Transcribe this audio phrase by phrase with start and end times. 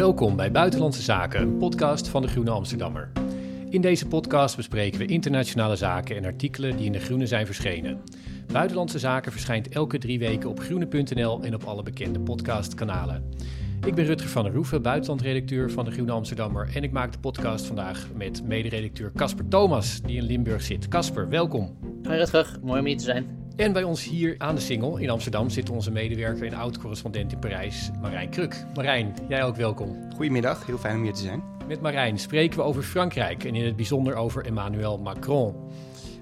[0.00, 3.12] Welkom bij Buitenlandse Zaken, een podcast van de Groene Amsterdammer.
[3.70, 8.00] In deze podcast bespreken we internationale zaken en artikelen die in de Groene zijn verschenen.
[8.52, 13.24] Buitenlandse Zaken verschijnt elke drie weken op groene.nl en op alle bekende podcastkanalen.
[13.86, 17.18] Ik ben Rutger van der Roeven, buitenlandredacteur van de Groene Amsterdammer en ik maak de
[17.18, 20.88] podcast vandaag met mederedacteur Casper Thomas, die in Limburg zit.
[20.88, 21.78] Casper, welkom.
[22.02, 23.26] Hoi Rutger, mooi om hier te zijn.
[23.60, 27.38] En bij ons hier aan de Singel in Amsterdam zit onze medewerker en oud-correspondent in
[27.38, 28.64] Parijs, Marijn Kruk.
[28.74, 29.96] Marijn, jij ook welkom.
[30.14, 31.42] Goedemiddag, heel fijn om hier te zijn.
[31.68, 35.54] Met Marijn spreken we over Frankrijk en in het bijzonder over Emmanuel Macron.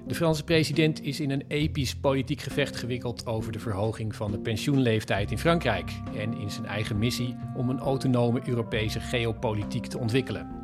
[0.07, 4.39] De Franse president is in een episch politiek gevecht gewikkeld over de verhoging van de
[4.39, 10.58] pensioenleeftijd in Frankrijk en in zijn eigen missie om een autonome Europese geopolitiek te ontwikkelen.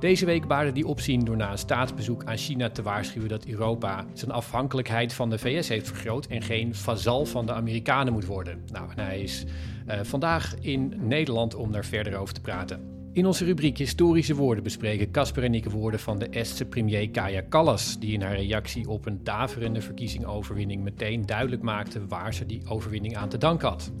[0.00, 4.06] Deze week baarde die opzien door na een staatsbezoek aan China te waarschuwen dat Europa
[4.12, 8.62] zijn afhankelijkheid van de VS heeft vergroot en geen vazal van de Amerikanen moet worden.
[8.72, 9.44] Nou, en hij is
[9.86, 12.80] eh, vandaag in Nederland om daar verder over te praten.
[13.12, 17.40] In onze rubriek Historische Woorden bespreken Casper en ik woorden van de Estse premier Kaja
[17.40, 22.62] Kallas, die in haar reactie op een daverende verkiezingoverwinning meteen duidelijk maakte waar ze die
[22.68, 23.92] overwinning aan te danken had.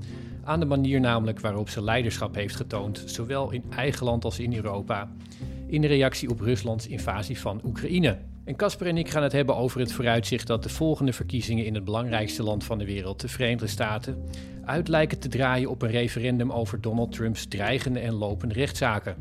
[0.44, 4.54] Aan de manier namelijk waarop ze leiderschap heeft getoond, zowel in eigen land als in
[4.54, 5.12] Europa,
[5.68, 8.18] in reactie op Ruslands invasie van Oekraïne.
[8.44, 11.74] En Casper en ik gaan het hebben over het vooruitzicht dat de volgende verkiezingen in
[11.74, 14.24] het belangrijkste land van de wereld, de Verenigde Staten,
[14.64, 19.16] uit lijken te draaien op een referendum over Donald Trumps dreigende en lopende rechtszaken.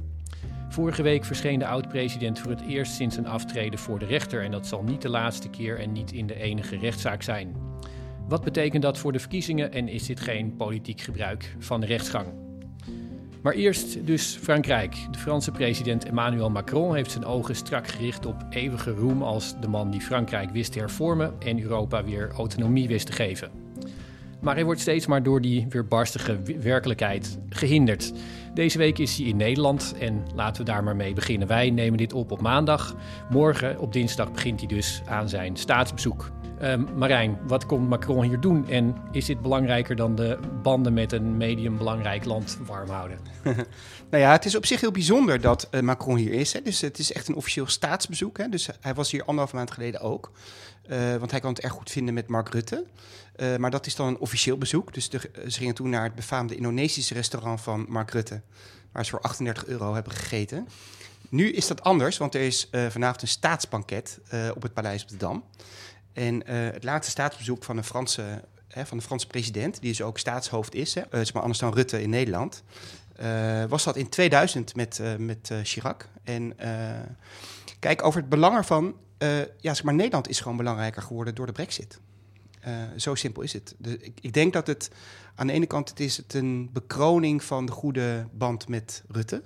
[0.70, 4.52] Vorige week verscheen de oud-president voor het eerst sinds zijn aftreden voor de rechter en
[4.52, 7.56] dat zal niet de laatste keer en niet in de enige rechtszaak zijn.
[8.28, 12.47] Wat betekent dat voor de verkiezingen en is dit geen politiek gebruik van de rechtsgang?
[13.42, 14.98] Maar eerst dus Frankrijk.
[15.12, 19.68] De Franse president Emmanuel Macron heeft zijn ogen strak gericht op eeuwige roem als de
[19.68, 23.52] man die Frankrijk wist te hervormen en Europa weer autonomie wist te geven.
[24.42, 28.14] Maar hij wordt steeds maar door die weerbarstige werkelijkheid gehinderd.
[28.54, 31.48] Deze week is hij in Nederland en laten we daar maar mee beginnen.
[31.48, 32.96] Wij nemen dit op op maandag.
[33.30, 36.32] Morgen, op dinsdag, begint hij dus aan zijn staatsbezoek.
[36.60, 38.70] Ehm, Marijn, wat komt Macron hier doen?
[38.70, 43.20] En is dit belangrijker dan de banden met een medium belangrijk land warm houden?
[44.10, 46.54] Nou ja, het is op zich heel bijzonder dat eh, Macron hier is.
[46.54, 46.62] Hè.
[46.62, 48.38] Dus het is echt een officieel staatsbezoek.
[48.38, 48.50] Hè.
[48.50, 50.32] Dus hij was hier anderhalve maand geleden ook.
[50.88, 52.86] Eh, want hij kan het erg goed vinden met Mark Rutte.
[53.36, 54.94] Eh, maar dat is dan een officieel bezoek.
[54.94, 58.42] Dus ze gingen toen naar het befaamde Indonesische restaurant van Mark Rutte.
[58.92, 60.68] Waar ze voor 38 euro hebben gegeten.
[61.30, 64.20] Nu is dat anders, want er is vanavond een staatsbanket
[64.56, 65.44] op het Paleis op de Dam.
[66.18, 70.02] En eh, het laatste staatsbezoek van een Franse, hè, van de Franse president, die dus
[70.02, 72.64] ook staatshoofd is, hè, eh, maar anders dan Rutte in Nederland,
[73.16, 76.08] eh, was dat in 2000 met, met Chirac.
[76.24, 76.56] En
[77.80, 78.96] kijk, over het belang ervan,
[79.60, 82.00] ja, zeg maar Nederland is gewoon belangrijker geworden door de brexit.
[82.96, 83.76] Zo simpel is het.
[83.78, 84.90] Dus ik, ik denk dat het
[85.36, 89.42] aan de ene kant het is het een bekroning van de goede band met Rutte.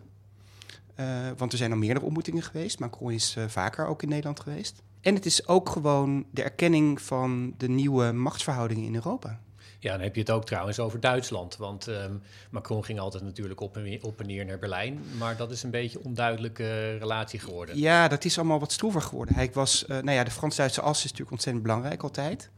[1.38, 2.80] Want er zijn al meerdere ontmoetingen geweest.
[2.80, 4.82] Macron is vaker ook in Nederland geweest.
[5.02, 9.40] En het is ook gewoon de erkenning van de nieuwe machtsverhoudingen in Europa.
[9.80, 11.58] Ja, dan heb je het ook trouwens over Duitsland.
[11.58, 12.14] Want ehm,
[12.50, 15.00] Macron ging altijd natuurlijk op en, weer- op en neer naar Berlijn.
[15.18, 17.78] Maar dat is een beetje een onduidelijke relatie geworden.
[17.78, 19.36] Ja, dat is allemaal wat stroever geworden.
[19.36, 22.50] Hij was, eh, nou ja, de Frans-Duitse as is natuurlijk ontzettend belangrijk altijd.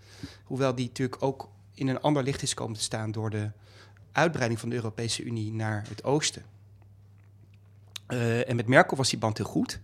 [0.43, 3.51] Hoewel die natuurlijk ook in een ander licht is komen te staan door de
[4.11, 6.43] uitbreiding van de Europese Unie naar het oosten.
[8.07, 9.79] Eh, en met Merkel was die band heel goed.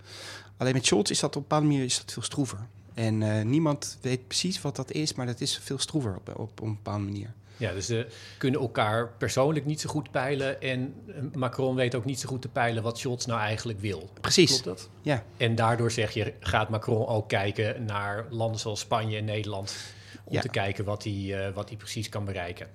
[0.60, 2.68] Alleen met Scholz is dat op een bepaalde manier is dat veel stroever.
[2.94, 6.40] En eh, niemand weet precies wat dat is, maar dat is veel stroever op, op,
[6.40, 7.34] op een bepaalde manier.
[7.58, 8.08] Ja, dus ze
[8.38, 10.62] kunnen elkaar persoonlijk niet zo goed peilen.
[10.62, 14.10] En eh, Macron weet ook niet zo goed te peilen wat Scholz nou eigenlijk wil.
[14.22, 14.48] Precies.
[14.50, 14.90] Klopt dat?
[15.02, 15.24] Ja.
[15.38, 19.76] En daardoor zeg je, gaat Macron ook kijken naar landen zoals Spanje en Nederland...
[20.24, 20.42] om Ja.
[20.42, 22.68] te kijken wat hij, eh, wat hij precies kan bereiken.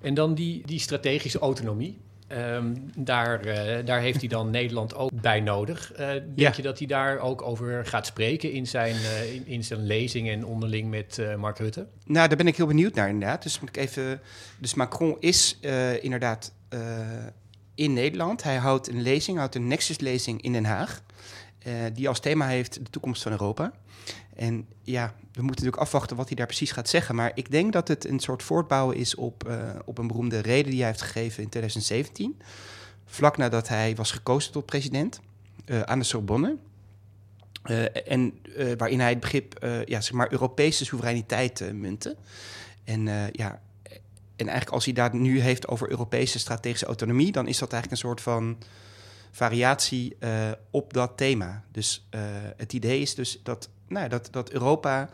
[0.00, 1.98] En dan die, die strategische autonomie.
[2.34, 5.92] Ehm, daar, eh, daar heeft hij dan Nederland ook bij nodig.
[5.92, 6.52] Eh, denk Ja.
[6.56, 10.28] je dat hij daar ook over gaat spreken in zijn, eh, in, in zijn lezing
[10.28, 11.86] en onderling met Mark Rutte?
[12.04, 13.42] Nou, daar ben ik heel benieuwd naar inderdaad.
[13.42, 14.20] Dus moet ik even.
[14.58, 15.58] Dus Macron is
[16.00, 16.52] inderdaad
[17.74, 18.42] in Nederland.
[18.42, 21.02] Hij houdt een lezing, houdt een Nexus-lezing in Den Haag.
[21.64, 23.72] Eh, die als thema heeft de toekomst van Europa.
[24.36, 27.14] En ja, we moeten natuurlijk afwachten wat hij daar precies gaat zeggen.
[27.14, 30.70] Maar ik denk dat het een soort voortbouwen is op, eh, op een beroemde reden
[30.70, 32.40] die hij heeft gegeven in 2017.
[33.04, 35.20] Vlak nadat hij was gekozen tot president
[35.64, 36.56] eh, aan de Sorbonne.
[38.06, 38.38] En
[38.78, 42.16] waarin hij het begrip ja, zeg maar Europese soevereiniteit muntte.
[42.84, 43.60] En ja,
[44.36, 48.02] en eigenlijk als hij daar nu heeft over Europese strategische autonomie, dan is dat eigenlijk
[48.02, 48.56] een soort van
[49.34, 51.64] variatie eh, op dat thema.
[51.70, 52.20] Dus eh,
[52.56, 55.10] het idee is dus dat, nou, dat, dat Europa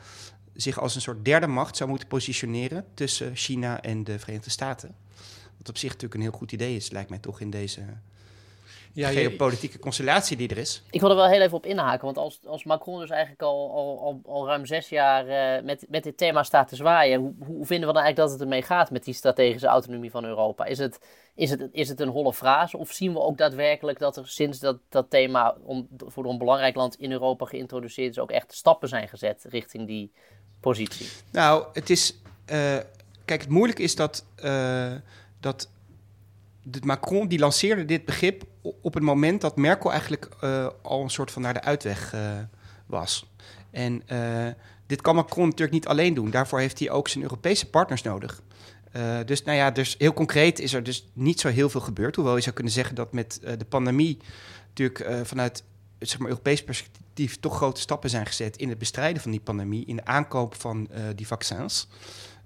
[0.55, 4.95] zich als een soort derde macht zou moeten positioneren tussen China en de Verenigde Staten.
[5.59, 7.83] Wat op zich natuurlijk een heel goed idee is, lijkt mij toch in deze
[8.93, 10.83] Ja, je- geopolitieke constellatie die er is.
[10.91, 13.71] Ik wil er wel heel even op inhaken, want als, als Macron dus eigenlijk al,
[13.75, 17.35] al, al, al ruim zes jaar eh, met, met dit thema staat te zwaaien, hoe,
[17.39, 20.65] hoe vinden we dan eigenlijk dat het ermee gaat met die strategische autonomie van Europa?
[20.65, 20.99] Is het,
[21.35, 24.59] is het, is het een holle frase of zien we ook daadwerkelijk dat er sinds
[24.59, 28.89] dat, dat thema om, voor een belangrijk land in Europa geïntroduceerd is, ook echt stappen
[28.89, 30.13] zijn gezet richting die
[30.61, 31.07] positie?
[31.33, 32.17] Nou, het is.
[32.47, 32.77] eh,
[33.25, 34.25] kijk, het moeilijke is dat.
[34.37, 34.93] eh,
[35.41, 35.69] dat
[36.85, 41.31] Macron die lanceerde dit begrip op het moment dat Merkel eigenlijk eh, al een soort
[41.31, 42.21] van naar de uitweg eh,
[42.87, 43.27] was.
[43.71, 44.47] En eh,
[44.87, 46.31] dit kan Macron natuurlijk niet alleen doen.
[46.31, 48.43] Daarvoor heeft hij ook zijn Europese partners nodig.
[49.27, 52.17] Dus nou ja, dus heel concreet is er dus niet zo heel veel gebeurd.
[52.17, 54.19] Hoewel je zou kunnen zeggen dat met de pandemie
[54.69, 55.65] natuurlijk vanuit
[55.99, 59.87] zeg maar, Europees perspectief toch grote stappen zijn gezet in het bestrijden van die pandemie,
[59.87, 61.89] in de aankoop van die vaccins.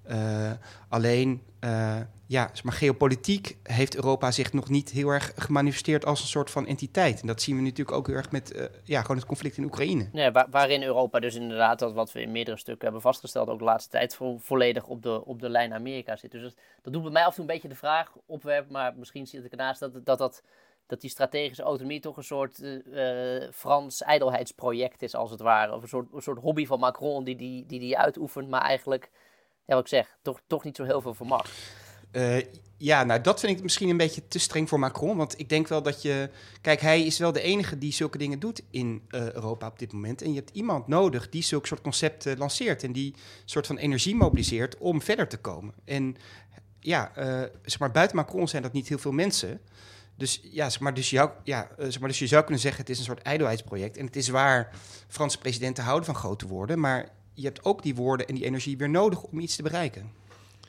[0.07, 0.51] Eh,
[0.89, 6.27] alleen, eh, ja, maar, geopolitiek heeft Europa zich nog niet heel erg gemanifesteerd als een
[6.27, 7.21] soort van entiteit.
[7.21, 9.63] En dat zien we natuurlijk ook heel erg met eh, ja, gewoon het conflict in
[9.63, 10.33] Oekraïne.
[10.49, 13.89] Waarin Europa dus inderdaad, dat wat we in meerdere stukken hebben vastgesteld, ook de laatste
[13.89, 16.31] tijd vo- volledig op de, op de lijn Amerika zit.
[16.31, 19.27] Dus dat, doet bij mij af en toe een beetje de vraag opwerpen, maar misschien
[19.27, 20.41] zit ik ernaast dat, dat,
[20.87, 22.61] dat, die strategische autonomie toch een soort
[23.53, 25.73] Frans ijdelheidsproject is, als het ware.
[25.73, 29.09] Of een soort, een soort hobby van Macron die die, die, die uitoefent, maar eigenlijk,
[29.65, 31.49] ja, wat ik zeg, toch, toch niet zo heel veel vermag.
[32.11, 32.37] Eh,
[32.77, 35.17] ja, nou dat vind ik misschien een beetje te streng voor Macron.
[35.17, 36.29] Want ik denk wel dat je.
[36.61, 39.93] Kijk, hij is wel de enige die zulke dingen doet in eh, Europa op dit
[39.93, 40.21] moment.
[40.21, 42.83] En je hebt iemand nodig die zulke soort concepten lanceert.
[42.83, 43.15] En die
[43.45, 45.73] soort van energie mobiliseert om verder te komen.
[45.85, 46.15] En
[46.79, 49.61] ja, eh, zeg maar, buiten Macron zijn dat niet heel veel mensen.
[50.17, 52.89] Dus ja, zeg maar, dus, je, ja zeg maar, dus je zou kunnen zeggen: het
[52.89, 53.97] is een soort ijdelheidsproject.
[53.97, 54.69] En het is waar
[55.07, 56.79] Franse presidenten houden van grote woorden.
[56.79, 60.11] Maar je hebt ook die woorden en die energie weer nodig om iets te bereiken.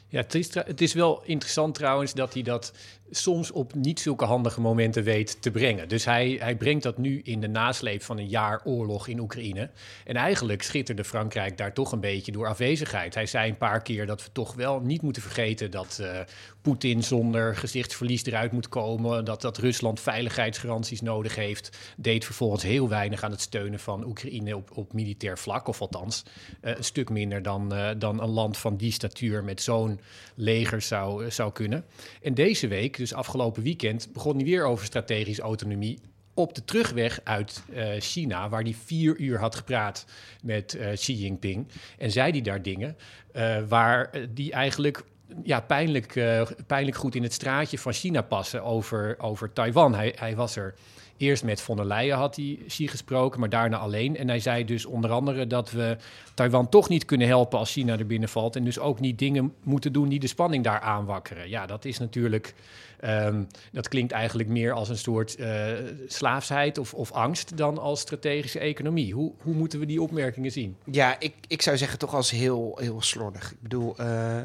[0.09, 0.25] Ja,
[0.65, 2.73] het is, wel interessant trouwens dat hij dat
[3.11, 5.88] soms op niet zulke handige momenten weet te brengen.
[5.88, 9.70] Dus hij, hij brengt dat nu in de nasleep van een jaar oorlog in Oekraïne.
[10.05, 13.14] En eigenlijk schitterde Frankrijk daar toch een beetje door afwezigheid.
[13.14, 16.20] Hij zei een paar keer dat we toch wel niet moeten vergeten dat eh,
[16.62, 19.25] Poetin zonder gezichtsverlies eruit moet komen.
[19.25, 21.79] Dat, dat Rusland veiligheidsgaranties nodig heeft.
[21.97, 25.69] Deed vervolgens heel weinig aan het steunen van Oekraïne op, op militair vlak.
[25.69, 26.23] Of althans,
[26.61, 30.00] eh, een stuk minder dan, eh, dan een land van die statuur met zo'n
[30.35, 31.85] leger zou, zou kunnen.
[32.23, 35.99] En deze week, dus afgelopen weekend, begon hij weer over strategische autonomie.
[36.35, 40.07] Op de terugweg uit eh, China, waar hij vier uur had gepraat
[40.43, 41.69] met eh, Xi Jinping.
[41.99, 42.97] En zei hij daar dingen
[43.33, 45.05] eh, waar die eigenlijk
[45.43, 46.21] ja, pijnlijk,
[46.67, 49.95] pijnlijk goed in het straatje van China passen over, over Taiwan.
[49.95, 50.75] Hij, hij was er
[51.16, 54.16] eerst met von der Leyen had hij Xi gesproken, maar daarna alleen.
[54.16, 55.96] En hij zei dus onder andere dat we
[56.35, 58.56] Taiwan toch niet kunnen helpen als China er binnenvalt.
[58.56, 61.49] En dus ook niet dingen moeten doen die de spanning daar aanwakkeren.
[61.49, 62.54] Ja, dat is natuurlijk.
[63.00, 63.42] ehm,
[63.73, 65.73] dat klinkt eigenlijk meer als een soort eh,
[66.06, 69.14] slaafsheid of, of angst dan als strategische economie.
[69.14, 70.76] Hoe, hoe moeten we die opmerkingen zien?
[70.85, 73.50] Ja, ik, ik zou zeggen toch als heel, heel slordig.
[73.52, 74.38] Ik bedoel, eh,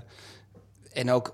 [0.93, 1.33] en ook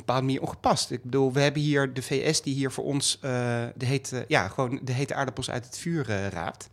[0.00, 0.90] een bepaalde manier ongepast.
[0.90, 3.30] Ik bedoel, we hebben hier de VS die hier voor ons eh,
[3.74, 6.68] de, hete, ja, gewoon de hete aardappels uit het vuur eh, raapt.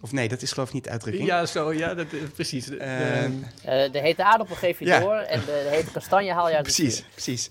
[0.00, 1.26] Of nee, dat is geloof ik niet de uitdrukking.
[1.26, 2.68] Ja, zo, ja, dat, precies.
[2.68, 3.32] Ehm,
[3.64, 5.00] Eh, de hete aardappel geef je Ja.
[5.00, 7.08] door en de, de hete kastanje haal je uit het Precies, vuur.
[7.12, 7.50] precies.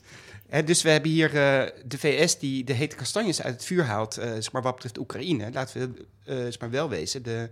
[0.50, 3.84] Hè, dus we hebben hier eh, de VS die de hete kastanjes uit het vuur
[3.84, 5.50] haalt, eh, zeg maar wat betreft Oekraïne.
[5.54, 7.50] Laten we eh, zeg maar wel wezen, de,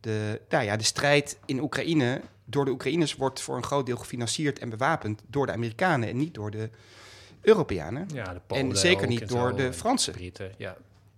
[0.00, 3.96] de, nou ja, de strijd in Oekraïne door de Oekraïners wordt voor een groot deel
[3.96, 6.70] gefinancierd en bewapend door de Amerikanen en niet door de
[7.40, 8.08] Europeanen.
[8.14, 10.12] Ja, de Polen en zeker niet en door de en Fransen.
[10.12, 10.76] Britten, ja.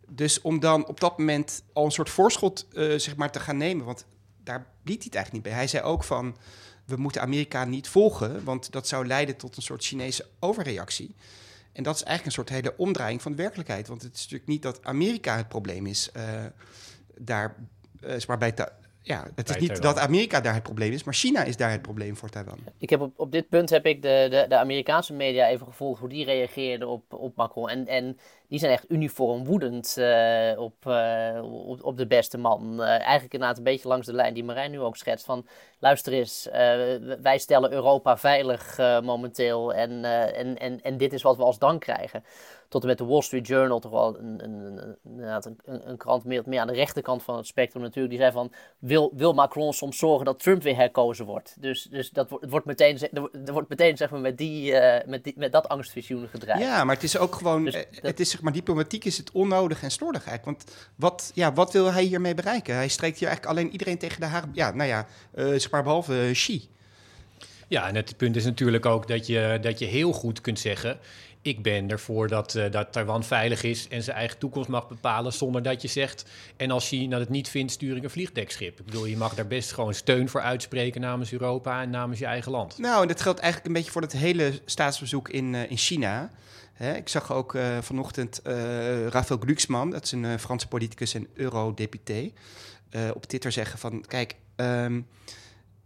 [0.08, 3.56] Dus om dan op dat moment al een soort voorschot eh, zeg maar, te gaan
[3.56, 4.06] nemen, want
[4.44, 5.52] daar liet hij het eigenlijk niet bij.
[5.52, 6.36] Hij zei ook van,
[6.84, 11.14] we moeten Amerika niet volgen, want dat zou leiden tot een soort Chinese overreactie.
[11.72, 13.88] En dat is eigenlijk een soort hele omdraaiing van de werkelijkheid.
[13.88, 16.22] Want het is natuurlijk niet dat Amerika het probleem is uh,
[17.18, 17.56] daar,
[18.00, 18.52] uh, maar bij
[19.02, 21.82] ja, het is niet dat Amerika daar het probleem is, maar China is daar het
[21.82, 22.58] probleem voor Taiwan.
[22.78, 26.00] Ik heb op, op dit punt heb ik de, de, de Amerikaanse media even gevolgd
[26.00, 27.68] hoe die reageerden op, op Macron.
[27.68, 28.18] En, en
[28.50, 32.80] die zijn echt uniform woedend uh, op, uh, op, op, de beste man.
[32.80, 35.24] Uh, eigenlijk inderdaad een beetje langs de lijn die Marijn nu ook schetst.
[35.24, 35.46] Van
[35.78, 36.48] luister eens,
[37.22, 40.04] wij stellen Europa veilig momenteel en,
[40.34, 42.24] en, en, en dit is wat we als dank krijgen
[42.70, 46.42] tot en met de Wall Street Journal, toch wel een, een, een, een, krant meer,
[46.46, 49.98] meer aan de rechterkant van het spectrum natuurlijk, die zei van, wil, wil Macron soms
[49.98, 51.56] zorgen dat Trump weer herkozen wordt?
[51.58, 52.98] Dus, dus dat het wordt meteen,
[53.46, 54.72] er wordt meteen zeg maar, met, die,
[55.06, 56.60] met, die, met dat angstvisioen gedraaid.
[56.60, 59.30] Ja, maar het is ook gewoon, dus eh, het is zeg maar, diplomatiek is het
[59.30, 60.58] onnodig en slordig eigenlijk.
[60.58, 62.74] Want wat, ja, wat wil hij hiermee bereiken?
[62.74, 65.82] Hij streekt hier eigenlijk alleen iedereen tegen de haar, ja, nou ja, uh, zeg maar
[65.82, 66.68] behalve Xi.
[67.68, 70.98] Ja, en het punt is natuurlijk ook dat je, dat je heel goed kunt zeggen
[71.42, 75.32] ik ben ervoor dat, uh, dat Taiwan veilig is en zijn eigen toekomst mag bepalen
[75.32, 76.24] zonder dat je zegt.
[76.56, 78.78] En als China het niet vindt, stuur ik een vliegdekschip.
[78.78, 82.26] Ik bedoel, je mag daar best gewoon steun voor uitspreken namens Europa en namens je
[82.26, 82.78] eigen land.
[82.78, 86.30] Nou, en dat geldt eigenlijk een beetje voor het hele staatsbezoek in, uh, in China.
[86.80, 88.40] Ik zag ook uh, vanochtend
[89.08, 92.32] Raphaël Glucksmann, dat is een Franse politicus en eurodeputé,
[93.14, 94.36] op Twitter zeggen van, kijk.
[94.56, 95.06] Um,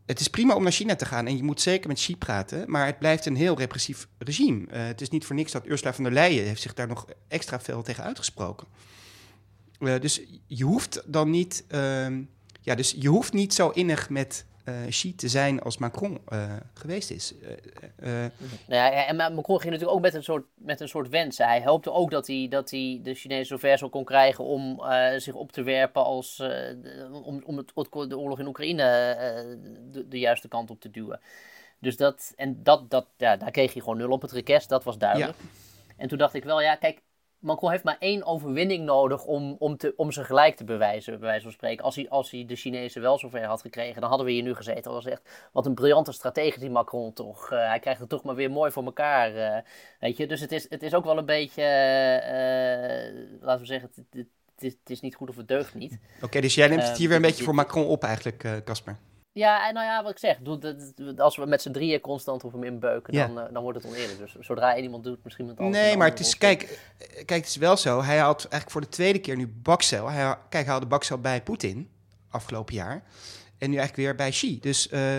[0.06, 2.70] het is prima om naar China te gaan en je moet zeker met Xi praten,
[2.70, 4.60] maar het blijft een heel repressief regime.
[4.60, 7.06] Uh, het is niet voor niks dat Ursula von der Leyen heeft zich daar nog
[7.28, 8.66] extra veel tegen uitgesproken.
[9.78, 12.06] Uh, dus je hoeft dan niet, uh,
[12.60, 16.52] ja, dus je hoeft niet zo innig met uh, Xi te zijn als Macron uh,
[16.74, 17.34] geweest is.
[18.00, 18.28] Uh, nou
[18.66, 21.38] ja, en Macron ging natuurlijk ook met een soort, met een soort wens.
[21.38, 24.82] Hij hoopte ook dat hij, dat hij de Chinezen zover zou kon krijgen om
[25.16, 26.42] zich op te werpen als,
[27.24, 28.84] om, om het, de oorlog in Oekraïne
[29.90, 31.20] de, de, juiste kant op te duwen.
[31.78, 34.84] Dus dat, en dat, dat, ja, daar kreeg hij gewoon nul op het request, dat
[34.84, 35.38] was duidelijk.
[35.38, 35.48] Ja.
[35.96, 37.00] En toen dacht ik wel, ja, kijk,
[37.44, 41.28] Macron heeft maar één overwinning nodig om, om, te, om zijn gelijk te bewijzen, bij
[41.28, 41.84] wijze van spreken.
[41.84, 44.54] Als hij, als hij de Chinezen wel zover had gekregen, dan hadden we hier nu
[44.54, 44.82] gezeten.
[44.82, 47.50] Dat was echt, wat een briljante strategie die Macron toch.
[47.52, 49.62] Uh, hij krijgt het toch maar weer mooi voor elkaar, uh,
[50.00, 50.26] weet je.
[50.26, 54.26] Dus het is, het is ook wel een beetje, uh, laten we zeggen, het, het,
[54.54, 55.98] het, is, het, is, niet goed of het deugt niet.
[56.16, 58.96] Oké, okay, dus jij neemt het hier weer een beetje voor Macron op eigenlijk, Casper.
[59.34, 60.38] Ja, en nou ja, wat ik zeg,
[61.16, 63.26] als we met z'n drieën constant hem inbeuken, ja.
[63.26, 64.18] dan, uh, dan wordt het oneerlijk.
[64.18, 65.78] Dus zodra één iemand doet, misschien met anders.
[65.78, 68.02] Nee, maar het is, kijk, kijk, het is wel zo.
[68.02, 70.10] Hij had eigenlijk voor de tweede keer nu Bakcel.
[70.10, 71.90] Hij, kijk, hij had de Bakcel bij Poetin
[72.30, 73.02] afgelopen jaar.
[73.58, 74.60] En nu eigenlijk weer bij Xi.
[74.60, 75.18] Dus uh,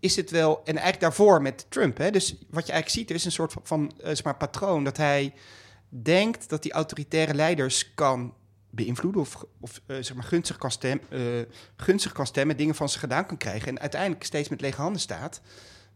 [0.00, 1.98] is het wel, en eigenlijk daarvoor met Trump.
[1.98, 2.10] Hè?
[2.10, 4.84] Dus wat je eigenlijk ziet, er is een soort van, van uh, zeg maar, patroon
[4.84, 5.34] dat hij
[5.88, 8.34] denkt dat die autoritaire leiders kan
[8.76, 11.20] beïnvloeden of, of uh, zeg maar gunstig kan, stem, uh,
[11.76, 15.00] gunstig kan stemmen, dingen van ze gedaan kan krijgen en uiteindelijk steeds met lege handen
[15.00, 15.40] staat.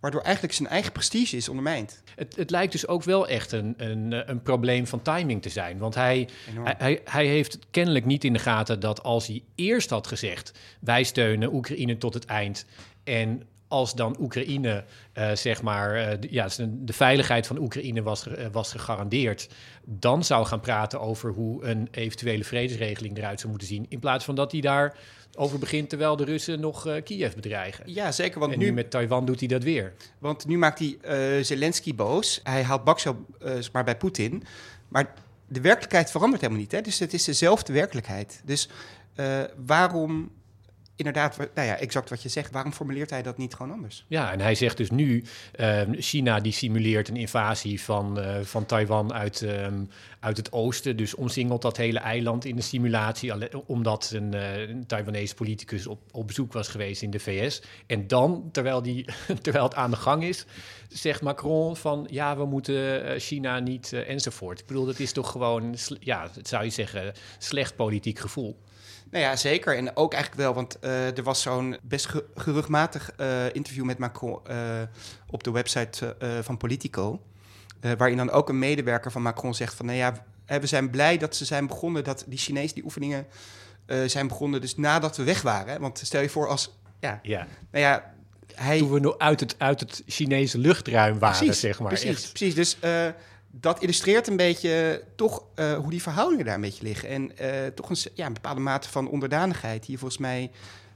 [0.01, 2.03] Waardoor eigenlijk zijn eigen prestige is ondermijnd.
[2.15, 5.79] Het, het lijkt dus ook wel echt een, een, een probleem van timing te zijn.
[5.79, 6.29] Want hij,
[6.63, 11.03] hij, hij heeft kennelijk niet in de gaten dat als hij eerst had gezegd: wij
[11.03, 12.67] steunen Oekraïne tot het eind.
[13.05, 14.85] En als dan Oekraïne,
[15.15, 19.49] uh, zeg maar, uh, de, ja, de veiligheid van Oekraïne was, uh, was gegarandeerd,
[19.85, 23.87] dan zou gaan praten over hoe een eventuele vredesregeling eruit zou moeten zien.
[23.89, 24.97] In plaats van dat hij daar
[25.37, 27.93] over begint terwijl de Russen nog Kiev bedreigen.
[27.93, 28.41] Ja, zeker.
[28.41, 29.93] Want en nu, nu met Taiwan doet hij dat weer.
[30.19, 32.41] Want nu maakt hij Zelensky boos.
[32.43, 33.27] Hij haalt Baksel
[33.73, 34.43] maar bij Poetin.
[34.89, 35.15] Maar
[35.49, 36.73] de werkelijkheid verandert helemaal niet.
[36.73, 36.81] Hè?
[36.81, 38.43] Dus het is dezelfde werkelijkheid.
[38.45, 38.69] Dus
[39.67, 40.31] waarom
[41.07, 42.53] inderdaad, nou ja, exact wat je zegt.
[42.53, 44.05] Waarom formuleert hij dat niet gewoon anders?
[44.09, 45.25] Ja, en hij zegt dus nu,
[45.61, 49.89] uh, China die simuleert een invasie van, uh, van Taiwan uit, um,
[50.21, 50.97] uit het oosten.
[50.97, 53.33] Dus omsingelt dat hele eiland in de simulatie,
[53.67, 57.63] omdat een, uh, een Taiwanese politicus op, op bezoek was geweest in de VS.
[57.87, 59.05] En dan, terwijl, die,
[59.43, 60.47] terwijl het aan de gang is,
[60.89, 64.61] zegt Macron van ja, we moeten eh, China niet enzovoort.
[64.61, 68.57] Ik bedoel, dat is toch gewoon, ja, zou je zeggen, slecht politiek gevoel.
[69.11, 69.77] Nou ja, zeker.
[69.77, 73.99] En ook eigenlijk wel, want uh, er was zo'n best ge geruchtmatig uh, interview met
[73.99, 74.57] Macron uh,
[75.27, 77.21] op de website van Politico.
[77.81, 81.37] waarin dan ook een medewerker van Macron zegt van, nou ja, we zijn blij dat
[81.37, 83.27] ze zijn begonnen, dat die Chinezen die oefeningen
[84.07, 85.81] zijn begonnen, dus nadat we weg waren.
[85.81, 87.47] Want stel je voor als, ja, ja.
[87.71, 88.13] nou ja,
[88.55, 88.79] hij...
[88.79, 91.89] Toen we nog uit het, uit het Chinese luchtruim waren, precies, zeg maar.
[91.89, 92.55] Precies, precies.
[92.55, 92.77] Dus
[93.51, 97.09] dat illustreert een beetje toch uh, hoe die verhoudingen daar een beetje liggen.
[97.09, 100.51] En uh, toch een, ja, bepaalde mate van onderdanigheid die je volgens mij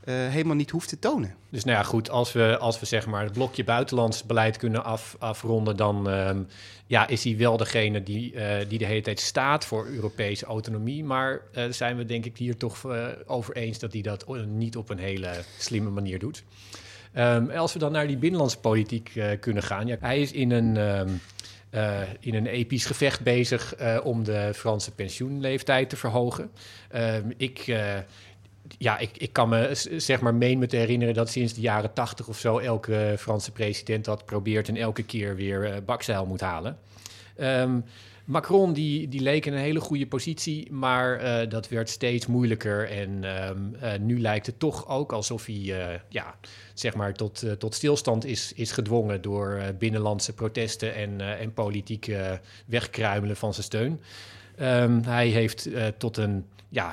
[0.04, 1.34] helemaal niet hoeft te tonen.
[1.50, 4.84] Dus nou ja, goed, als we, als we zeg maar het blokje buitenlands beleid kunnen
[4.84, 6.46] af, afronden, dan um,
[6.86, 8.34] ja, is hij wel degene die,
[8.68, 11.04] die de hele tijd staat voor Europese autonomie.
[11.04, 12.86] Maar zijn we denk ik hier toch
[13.26, 16.44] over eens dat hij dat niet op een hele slimme manier doet.
[17.16, 19.86] Um, als we dan naar die binnenlandse politiek kunnen gaan.
[19.86, 21.20] Ja, hij is in een, um,
[21.74, 26.50] uh, in een episch gevecht bezig uh, om de Franse pensioenleeftijd te verhogen.
[26.94, 27.64] Um, ik
[28.78, 31.92] ja, ik, ik kan me zeg maar meen me te herinneren dat sinds de jaren
[31.92, 36.78] tachtig of zo elke Franse president dat probeert en elke keer weer bakzeil moet halen.
[37.40, 37.84] Um,
[38.24, 42.90] Macron die, die leek in een hele goede positie, maar uh, dat werd steeds moeilijker.
[42.90, 46.34] En um, uh, nu lijkt het toch ook alsof hij uh, ja,
[46.74, 53.36] zeg maar tot, tot stilstand is, is gedwongen door binnenlandse protesten en, en politieke wegkruimelen
[53.36, 54.00] van zijn steun.
[54.60, 56.92] Um, hij heeft tot een ja,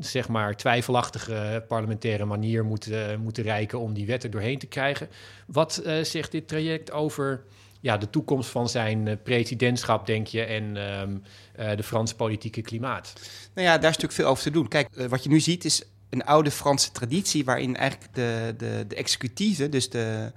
[0.00, 5.08] zeg maar twijfelachtige parlementaire manier moeten, moeten reiken om die wet er doorheen te krijgen.
[5.46, 7.44] Wat zegt dit traject over
[7.80, 11.22] ja, de toekomst van zijn uh, presidentschap, denk je, en um,
[11.58, 13.12] uh, de Franse politieke klimaat?
[13.54, 14.68] Nou ja, daar is natuurlijk veel over te doen.
[14.68, 18.84] Kijk, uh, wat je nu ziet is een oude Franse traditie waarin eigenlijk de, de,
[18.88, 20.32] de executieve, dus de,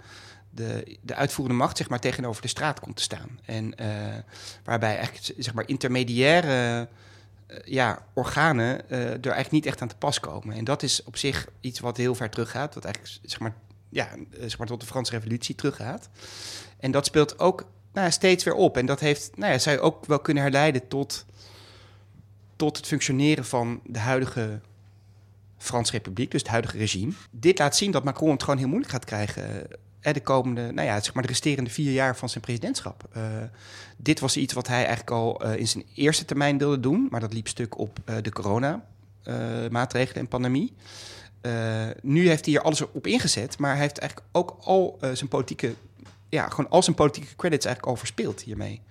[0.49, 3.39] de, de uitvoerende macht, zeg maar, tegenover de straat komt te staan.
[3.45, 3.75] En
[4.63, 6.87] waarbij eigenlijk, zeg maar, intermediaire
[7.65, 10.55] ja, organen er eigenlijk niet echt aan te pas komen.
[10.55, 13.53] En dat is op zich iets wat heel ver teruggaat, wat eigenlijk, zeg maar,
[13.89, 14.09] ja,
[14.39, 16.09] zeg maar tot de Franse revolutie teruggaat.
[16.83, 18.77] En dat speelt ook nou, steeds weer op.
[18.77, 21.25] En dat heeft, nou ja, zou ook wel kunnen herleiden tot,
[22.55, 24.59] tot het functioneren van de huidige
[25.57, 27.11] Franse Republiek, dus het huidige regime.
[27.31, 29.67] Dit laat zien dat Macron het gewoon heel moeilijk gaat krijgen.
[30.01, 33.07] de komende, nou ja, zeg maar de resterende vier jaar van zijn presidentschap.
[33.17, 33.23] Uh,
[33.97, 37.19] dit was iets wat hij eigenlijk al uh, in zijn eerste termijn wilde doen, maar
[37.19, 40.73] dat liep stuk op de corona-maatregelen en pandemie.
[42.01, 45.73] nu heeft hij hier alles op ingezet, maar hij heeft eigenlijk ook al zijn politieke
[46.33, 48.81] ja, gewoon al zijn politieke credits eigenlijk al verspeeld hiermee.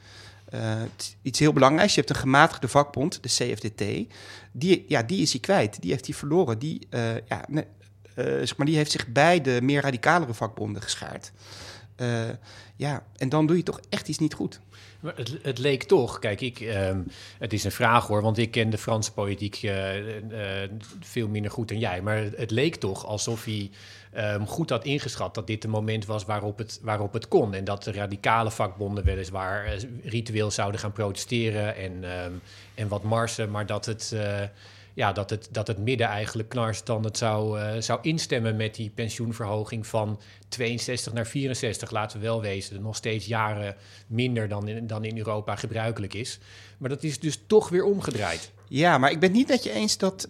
[0.55, 0.83] Uh,
[1.23, 1.95] iets heel belangrijks.
[1.95, 4.13] Je hebt een gematigde vakbond, de CFDT.
[4.53, 5.81] Die, ja, die is hij kwijt.
[5.83, 6.59] Die heeft hij verloren.
[6.59, 7.67] Die, uh, ja, ne,
[8.17, 11.33] uh, zeg maar, die heeft zich bij de meer radicalere vakbonden geschaard.
[12.77, 14.61] ja, en dan doe je toch echt iets niet goed.
[15.15, 17.07] Het, het, leek toch, kijk, ik, um,
[17.39, 19.61] het is een vraag hoor, want ik ken de Franse politiek
[21.01, 22.03] veel minder goed dan jij.
[22.03, 23.71] Maar het leek toch alsof hij
[24.17, 27.55] um, goed had ingeschat dat dit de moment was waarop het, waarop het kon.
[27.55, 32.41] En dat de radicale vakbonden weliswaar uh, ritueel zouden gaan protesteren en, um,
[32.75, 34.15] en wat marsen, maar dat het
[34.95, 39.87] ja, dat, het, dat het midden eigenlijk knarstandard zou, uh, zou instemmen met die pensioenverhoging
[39.87, 41.91] van 62 naar 64.
[41.91, 46.39] Laten we wel wezen, nog steeds jaren minder dan in, dan in Europa gebruikelijk is.
[46.79, 48.53] Maar dat is dus toch weer omgedraaid.
[48.69, 50.29] Ja, maar ik ben het niet met je eens dat,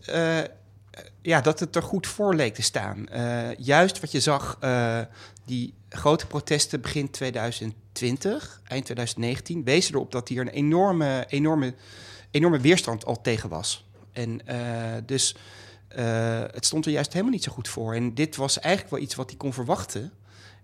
[1.23, 3.07] ja, dat het er goed voor leek te staan.
[3.13, 4.59] Uh, juist wat je zag,
[5.45, 11.75] die grote protesten begin 2020, eind 2019, wezen erop dat hier een enorme, enorme,
[12.31, 13.89] enorme weerstand al tegen was.
[14.13, 14.41] En
[15.07, 15.37] dus
[16.53, 17.95] het stond er juist helemaal niet zo goed voor.
[17.95, 20.13] En dit was eigenlijk wel iets wat hij kon verwachten.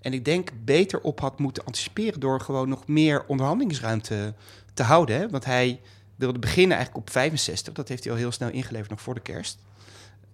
[0.01, 4.35] En ik denk beter op had moeten anticiperen door gewoon nog meer onderhandelingsruimte
[4.75, 5.17] te houden.
[5.17, 5.29] Hè?
[5.29, 5.81] Want hij
[6.17, 7.75] wilde beginnen eigenlijk op 65.
[7.75, 9.59] Dat heeft hij al heel snel ingeleverd, nog voor de kerst.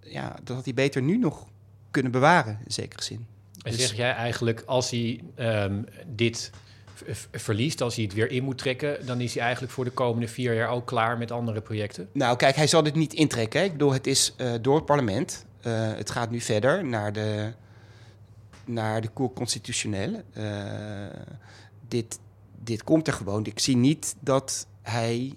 [0.04, 1.46] Ja, dat had hij beter nu nog
[1.90, 3.26] kunnen bewaren, in zekere zin.
[3.62, 3.80] En dus...
[3.80, 6.50] zeg jij eigenlijk, als hij um, dit
[7.32, 10.28] verliest, als hij het weer in moet trekken, dan is hij eigenlijk voor de komende
[10.28, 12.08] vier jaar ook klaar met andere projecten?
[12.12, 13.60] Nou, kijk, hij zal dit niet intrekken.
[13.60, 13.66] Hè?
[13.66, 15.44] Ik bedoel, het is uh, door het parlement.
[15.66, 17.52] Uh, het gaat nu verder naar de,
[18.64, 20.22] naar de Cour constitutionnel.
[20.36, 21.06] Uh,
[21.88, 22.18] dit,
[22.62, 23.46] dit komt er gewoon.
[23.46, 25.34] Ik zie niet dat hij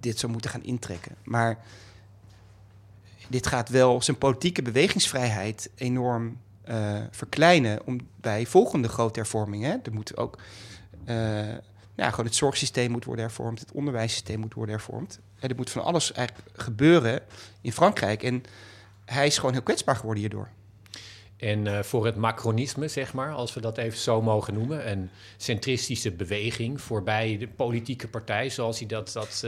[0.00, 1.14] dit zou moeten gaan intrekken.
[1.24, 1.58] Maar
[3.28, 9.80] dit gaat wel zijn politieke bewegingsvrijheid enorm uh, verkleinen om bij volgende grote hervormingen.
[9.82, 10.38] Er moet ook
[11.06, 11.14] uh,
[11.96, 15.20] nou, gewoon het zorgsysteem moet worden hervormd, het onderwijssysteem moet worden hervormd.
[15.38, 17.20] En er moet van alles eigenlijk gebeuren
[17.60, 18.22] in Frankrijk.
[18.22, 18.42] En
[19.04, 20.48] hij is gewoon heel kwetsbaar geworden hierdoor.
[21.36, 25.10] En uh, voor het macronisme, zeg maar, als we dat even zo mogen noemen, een
[25.36, 29.46] centristische beweging voorbij de politieke partij, zoals hij dat, dat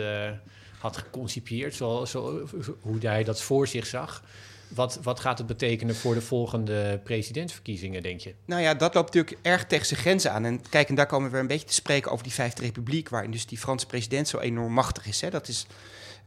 [0.79, 2.49] had geconcipieerd, zo, zo,
[2.81, 4.23] hoe hij dat voor zich zag.
[4.69, 8.35] Wat, wat gaat het betekenen voor de volgende presidentsverkiezingen, denk je?
[8.45, 10.45] Nou ja, dat loopt natuurlijk erg tegen zijn grenzen aan.
[10.45, 13.09] En kijk, en daar komen we weer een beetje te spreken over die Vijfde Republiek,
[13.09, 15.21] waarin dus die Franse president zo enorm machtig is.
[15.21, 15.31] Hè.
[15.31, 15.67] Dat is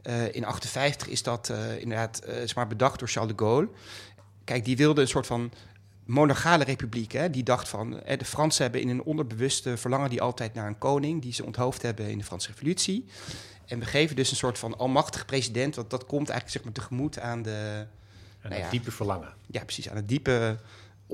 [0.02, 3.68] uh, in 58 is dat uh, inderdaad uh, maar bedacht door Charles de Gaulle.
[4.44, 5.52] Kijk, die wilde een soort van
[6.04, 7.12] monarchale republiek.
[7.12, 7.30] Hè.
[7.30, 10.78] Die dacht van, hè, de Fransen hebben in een onderbewuste verlangen die altijd naar een
[10.78, 13.06] koning, die ze onthoofd hebben in de Franse Revolutie.
[13.72, 16.72] En we geven dus een soort van almachtige president, want dat komt eigenlijk zeg maar
[16.72, 17.86] tegemoet aan de
[18.42, 19.34] nou ja, diepe verlangen.
[19.46, 19.88] Ja, precies.
[19.88, 20.58] Aan het diepe,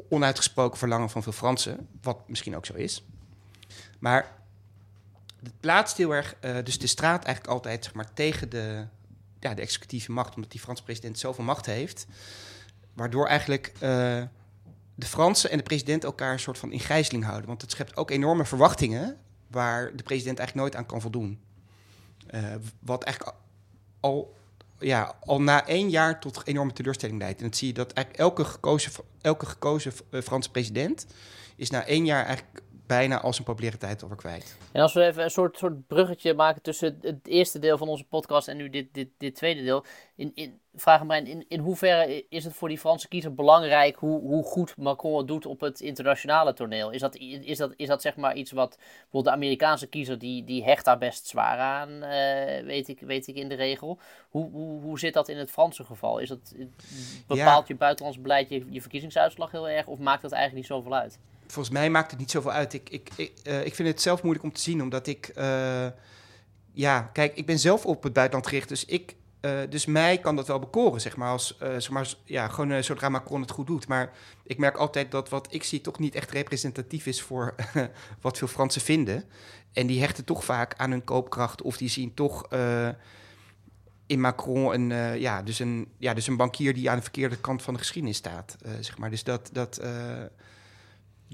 [0.09, 1.89] onuitgesproken verlangen van veel Fransen.
[2.03, 3.05] Wat misschien ook zo is.
[3.99, 4.33] Maar
[5.43, 8.87] het plaatst heel erg, uh, dus de straat eigenlijk altijd zeg maar, tegen de,
[9.41, 10.35] ja, de executieve macht.
[10.35, 12.07] Omdat die Franse president zoveel macht heeft.
[12.95, 13.81] Waardoor eigenlijk uh,
[14.95, 17.47] de Fransen en de president elkaar een soort van in gijzeling houden.
[17.47, 19.17] Want het schept ook enorme verwachtingen
[19.47, 21.47] waar de president eigenlijk nooit aan kan voldoen.
[22.35, 23.37] Uh, wat eigenlijk
[24.01, 24.35] al,
[24.79, 27.41] ja, al na één jaar tot enorme teleurstelling leidt.
[27.41, 31.07] En dat zie je dat eigenlijk elke gekozen, elke gekozen Franse president
[31.57, 34.57] is na één jaar eigenlijk bijna al zijn populariteit over kwijt.
[34.73, 38.05] En als we even een soort, soort bruggetje maken tussen het eerste deel van onze
[38.05, 39.85] podcast en nu dit, dit, dit tweede deel.
[40.19, 44.21] In, in, vraag me in, in hoeverre is het voor die Franse kiezer belangrijk hoe,
[44.21, 46.91] hoe goed Macron het doet op het internationale toneel?
[46.91, 50.45] Is dat, is dat, is dat zeg maar iets wat bijvoorbeeld de Amerikaanse kiezer, die,
[50.45, 53.99] die hecht daar best zwaar aan, uh, weet, ik, weet ik in de regel.
[54.29, 56.19] Hoe, hoe, hoe zit dat in het Franse geval?
[56.19, 56.55] Is dat,
[57.27, 60.95] bepaalt je buitenlands beleid je, je verkiezingsuitslag heel erg of maakt dat eigenlijk niet zoveel
[60.95, 61.19] uit?
[61.53, 62.73] volgens mij maakt het niet zoveel uit.
[62.73, 65.33] Ik, ik, ik, uh, ik vind het zelf moeilijk om te zien, omdat ik...
[65.37, 65.87] Uh,
[66.73, 69.17] ja, kijk, ik ben zelf op het buitenland gericht, dus ik...
[69.41, 71.31] Uh, dus mij kan dat wel bekoren, zeg maar.
[71.31, 73.89] Als, zeg maar ja, gewoon zodra Macron het goed doet.
[73.89, 74.13] Maar
[74.45, 77.55] ik merk altijd dat wat ik zie toch niet echt representatief is voor
[78.21, 79.25] wat veel Fransen vinden.
[79.73, 81.63] En die hechten toch vaak aan hun koopkracht.
[81.63, 82.49] Of die zien toch
[84.07, 87.63] in Macron een, ja, dus een, ja, dus een bankier die aan de verkeerde kant
[87.63, 88.57] van de geschiedenis staat.
[88.81, 89.11] zeg maar.
[89.11, 89.81] Dus dat, dat,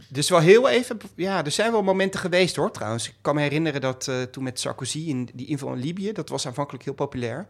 [0.09, 3.09] dus wel heel even, ja, er zijn wel momenten geweest hoor trouwens.
[3.09, 6.29] Ik kan me herinneren dat uh, toen met Sarkozy in die inval in Libië, dat
[6.29, 7.47] was aanvankelijk heel populair.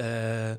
[0.00, 0.50] Uh,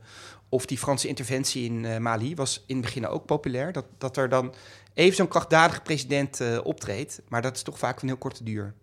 [0.49, 3.71] of die Franse interventie in uh, Mali was in het begin ook populair.
[3.71, 4.53] Dat, dat er dan
[4.93, 7.21] even zo'n krachtdadige president optreedt.
[7.27, 8.73] Maar dat is toch vaak van heel korte duur.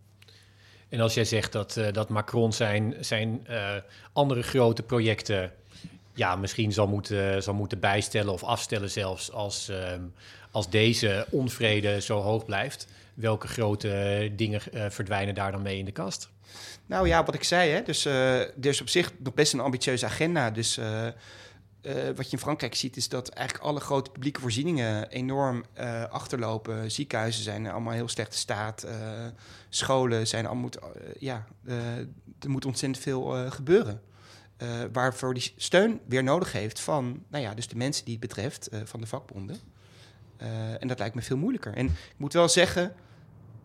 [0.88, 3.46] En als jij zegt dat, dat Macron zijn, zijn
[4.12, 5.52] andere grote projecten
[6.14, 10.02] ja, misschien zal moeten, zal moeten bijstellen of afstellen zelfs als, ehm,
[10.50, 12.86] als deze onvrede zo hoog blijft.
[13.14, 14.60] Welke grote dingen
[14.92, 16.30] verdwijnen daar dan mee in de kast?
[16.86, 19.60] Nou ja, wat ik zei, hè, dus uh, er is op zich nog best een
[19.60, 20.50] ambitieuze agenda.
[20.50, 21.08] Dus uh,
[22.16, 25.64] wat je in Frankrijk ziet, is dat eigenlijk alle grote publieke voorzieningen enorm
[26.10, 26.90] achterlopen.
[26.90, 28.86] Ziekenhuizen zijn allemaal heel slechte staat.
[29.68, 30.70] scholen zijn allemaal,
[31.18, 31.46] ja,
[32.40, 34.02] er moet ontzettend veel gebeuren.
[34.92, 38.68] Waarvoor die steun weer nodig heeft van, nou ja, dus de mensen die het betreft,
[38.84, 39.60] van de vakbonden.
[40.78, 41.74] En dat lijkt me veel moeilijker.
[41.74, 42.94] En ik moet wel zeggen,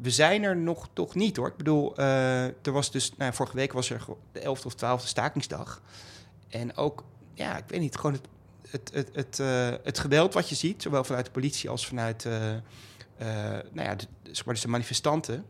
[0.03, 1.47] we zijn er nog toch niet hoor.
[1.47, 5.81] Ik bedoel, er was dus, nou, vorige week was er de 11e of 12e stakingsdag.
[6.49, 8.27] En ook, ja, ik weet niet, gewoon het,
[8.69, 9.37] het, het, het,
[9.83, 12.23] het geweld wat je ziet, zowel vanuit de politie als vanuit,
[13.71, 15.45] nou ja, de, zeg dus de manifestanten.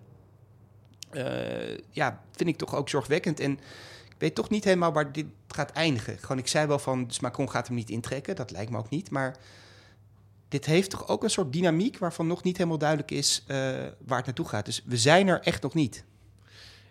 [1.92, 3.40] ja, vind ik toch ook zorgwekkend.
[3.40, 3.60] En
[4.24, 6.18] weet toch niet helemaal waar dit gaat eindigen.
[6.18, 8.36] Gewoon, ik zei wel van, dus Macron gaat hem niet intrekken.
[8.36, 9.10] Dat lijkt me ook niet.
[9.10, 9.36] Maar
[10.54, 13.58] dit heeft toch ook een soort dynamiek waarvan nog niet helemaal duidelijk is uh,
[14.06, 14.66] waar het naartoe gaat.
[14.66, 16.06] Dus we zijn er echt nog niet.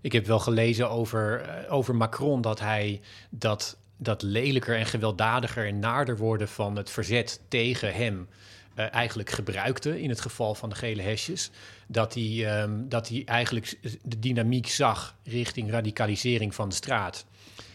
[0.01, 5.67] Ik heb wel gelezen over, uh, over Macron dat hij dat, dat lelijker en gewelddadiger
[5.67, 8.29] en naarder worden van het verzet tegen hem
[8.77, 11.51] uh, eigenlijk gebruikte in het geval van de gele hesjes.
[11.87, 17.25] Dat hij, um, dat hij eigenlijk de dynamiek zag richting radicalisering van de straat.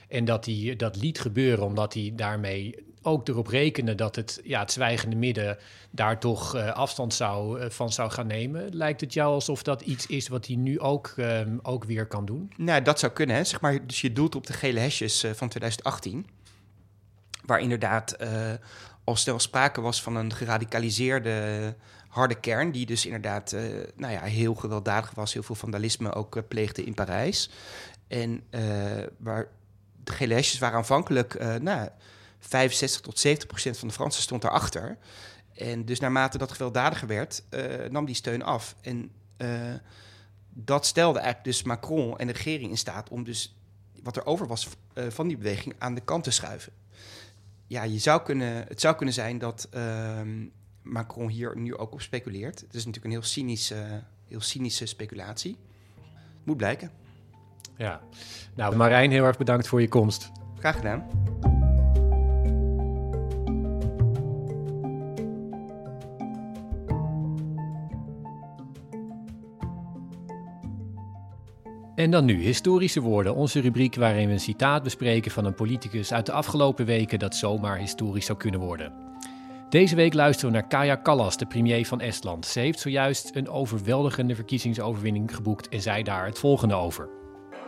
[0.07, 4.59] En dat hij dat liet gebeuren omdat hij daarmee ook erop rekende dat het, ja,
[4.59, 5.57] het zwijgende midden
[5.91, 8.75] daar toch uh, afstand zou, uh, van zou gaan nemen.
[8.75, 12.25] Lijkt het jou alsof dat iets is wat hij nu ook, um, ook weer kan
[12.25, 12.51] doen?
[12.57, 13.35] Nou, dat zou kunnen.
[13.35, 13.43] Hè.
[13.43, 16.27] Zeg maar, dus je doelt op de gele hesjes uh, van 2018.
[17.45, 18.17] Waar inderdaad
[19.03, 21.75] al snel sprake was van een geradicaliseerde
[22.07, 23.55] harde kern, die dus inderdaad
[23.95, 27.49] nou ja, heel gewelddadig was, heel veel vandalisme ook pleegde in Parijs.
[28.07, 28.43] En
[29.17, 29.47] waar
[30.03, 31.89] de gele waren aanvankelijk, nou,
[32.39, 34.97] 65 tot 70 procent van de Fransen stond daarachter.
[35.53, 37.43] En dus naarmate dat gewelddadiger werd,
[37.89, 38.75] nam die steun af.
[38.81, 39.11] En
[40.53, 43.55] dat stelde eigenlijk dus Macron en de regering in staat om dus
[44.03, 44.67] wat er over was
[45.07, 46.73] van die beweging aan de kant te schuiven
[47.67, 50.21] ja, je zou kunnen, het zou kunnen zijn dat uh,
[50.81, 52.59] Macron hier nu ook op speculeert.
[52.59, 55.57] Het is natuurlijk een heel cynische, heel cynische speculatie.
[56.43, 56.91] Moet blijken.
[57.77, 58.01] Ja,
[58.55, 60.31] nou Marijn, heel erg bedankt voor je komst.
[60.59, 61.56] Graag gedaan.
[71.97, 76.13] En dan nu historische woorden, onze rubriek waarin we een citaat bespreken van een politicus
[76.13, 78.93] uit de afgelopen weken dat zomaar historisch zou kunnen worden.
[79.69, 82.45] Deze week luisteren we naar Kaja Kallas, de premier van Estland.
[82.45, 87.09] Ze heeft zojuist een overweldigende verkiezingsoverwinning geboekt en zei daar het volgende over.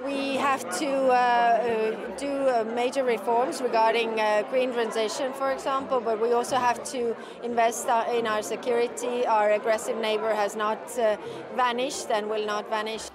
[0.04, 1.18] We have to uh,
[1.66, 6.82] uh do uh, major reforms regarding uh, green transition, for example, but we also have
[6.82, 7.86] to invest
[8.18, 9.26] in our security.
[9.28, 10.78] Our aggressive neighbor has not
[11.56, 13.10] vanished and will not vanish.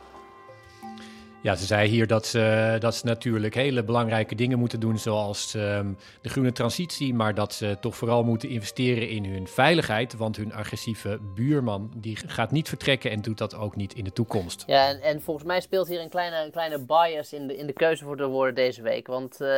[1.44, 5.54] Ja, ze zei hier dat ze, dat ze natuurlijk hele belangrijke dingen moeten doen, zoals
[5.54, 10.36] ehm, de groene transitie, maar dat ze toch vooral moeten investeren in hun veiligheid, want
[10.36, 14.64] hun agressieve buurman die gaat niet vertrekken en doet dat ook niet in de toekomst.
[14.66, 17.66] Ja, en, en volgens mij speelt hier een kleine, een kleine bias in de, in
[17.66, 19.40] de keuze voor de woorden deze week, want...
[19.40, 19.48] Uh,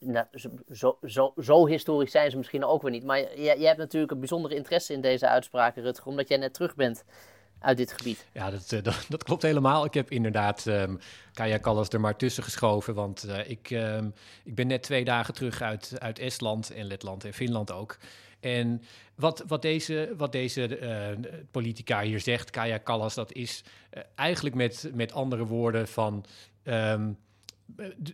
[0.00, 0.26] nou,
[0.68, 3.04] zo, zo, zo, historisch zijn ze misschien ook weer niet.
[3.04, 6.54] Maar jij, jij hebt natuurlijk een bijzondere interesse in deze uitspraken, Rutger, omdat jij net
[6.54, 7.04] terug bent
[7.60, 8.26] uit dit gebied.
[8.32, 9.84] Ja, dat, eh, dat, dat klopt helemaal.
[9.84, 10.98] Ik heb inderdaad um,
[11.32, 12.94] Kaya Kallas er maar tussen geschoven.
[12.94, 17.24] Want uh, ik, um, ik ben net twee dagen terug uit, uit Estland en Letland
[17.24, 17.98] en Finland ook.
[18.40, 18.82] En
[19.14, 23.64] wat, wat deze, wat deze uh, politica hier zegt, Kaya Kallas, dat is
[24.14, 26.24] eigenlijk met, met andere woorden van...
[26.64, 27.18] Um,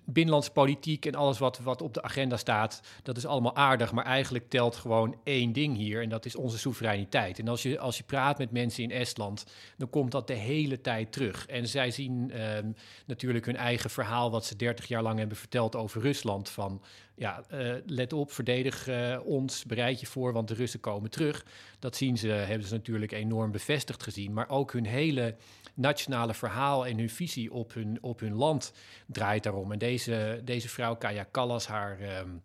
[0.04, 4.04] binnenlandse politiek en alles wat, wat op de agenda staat, dat is allemaal aardig, maar
[4.04, 7.38] eigenlijk telt gewoon één ding hier en dat is onze soevereiniteit.
[7.38, 9.44] En als je, als je praat met mensen in Estland,
[9.76, 11.46] dan komt dat de hele tijd terug.
[11.46, 12.74] En zij zien um,
[13.06, 16.82] natuurlijk hun eigen verhaal, wat ze 30 jaar lang hebben verteld over Rusland, van
[17.14, 21.44] ja, uh, let op, verdedig uh, ons, bereid je voor, want de Russen komen terug.
[21.78, 25.36] Dat zien ze, hebben ze natuurlijk enorm bevestigd gezien, maar ook hun hele
[25.74, 28.72] nationale verhaal en hun visie op hun, op hun land
[29.06, 29.72] draait daarom.
[29.72, 32.18] En deze, deze vrouw, Kaya Kallas, haar.
[32.20, 32.42] Um,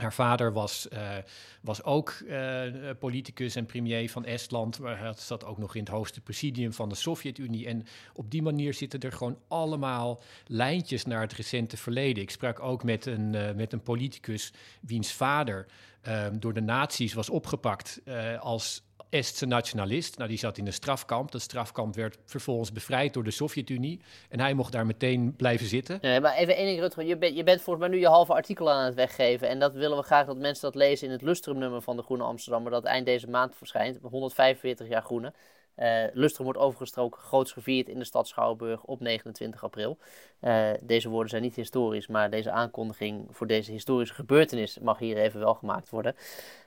[0.00, 1.16] haar vader was, uh,
[1.60, 2.62] was ook uh,
[2.98, 4.78] politicus en premier van Estland.
[4.78, 7.66] Hij zat ook nog in het hoogste presidium van de Sovjet-Unie.
[7.66, 12.22] En op die manier zitten er gewoon allemaal lijntjes naar het recente verleden.
[12.22, 15.66] Ik sprak ook met een, uh, met een politicus wiens vader
[16.08, 18.00] um, door de nazi's was opgepakt
[18.40, 20.16] als Estse nationalist.
[20.16, 21.32] Nou, die zat in een strafkamp.
[21.32, 24.00] Dat strafkamp werd vervolgens bevrijd door de Sovjet-Unie.
[24.28, 25.98] En hij mocht daar meteen blijven zitten.
[26.00, 27.04] Nee, maar even één ding, Rutger.
[27.04, 29.48] Je, bent, je bent volgens mij nu je halve artikel aan het weggeven.
[29.48, 32.24] En dat willen we graag dat mensen dat lezen in het Lustrum-nummer van de Groene
[32.24, 32.72] Amsterdammer.
[32.72, 33.98] Dat eind deze maand verschijnt.
[34.02, 35.32] 145 jaar Groene.
[35.76, 39.98] Uh, Lustrum wordt overgestroken, groots gevierd in de stad Schouwburg op 29 april.
[40.42, 45.16] Uh, deze woorden zijn niet historisch, maar deze aankondiging voor deze historische gebeurtenis mag hier
[45.16, 46.14] even wel gemaakt worden.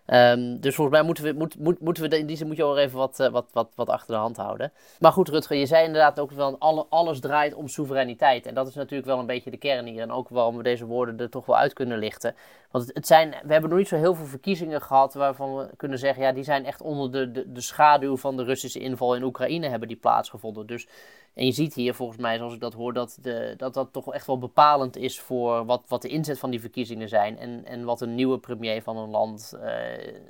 [0.08, 2.64] Um, dus volgens mij moeten we, moet, moet, moeten we in die zin moet je
[2.64, 4.72] ook even wat, uh, wat, wat, wat achter de hand houden.
[5.00, 8.46] Maar goed, Rutger, je zei inderdaad ook wel, alle, alles draait om soevereiniteit.
[8.46, 10.02] En dat is natuurlijk wel een beetje de kern hier.
[10.02, 12.36] En ook waarom we deze woorden er toch wel uit kunnen lichten.
[12.72, 15.70] Want het, het zijn, we hebben nog niet zo heel veel verkiezingen gehad waarvan we
[15.78, 19.16] kunnen zeggen, ja, die zijn echt onder de, de, de schaduw van de Russische inval
[19.16, 20.68] in Oekraïne hebben die plaatsgevonden.
[20.68, 20.88] Dus
[21.34, 24.14] en je ziet hier volgens mij, zoals ik dat hoor, dat de, dat, dat toch
[24.14, 27.38] echt wel bepalend is voor wat, wat de inzet van die verkiezingen zijn.
[27.38, 29.72] En, en wat een nieuwe premier van een land, uh,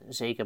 [0.10, 0.46] zeker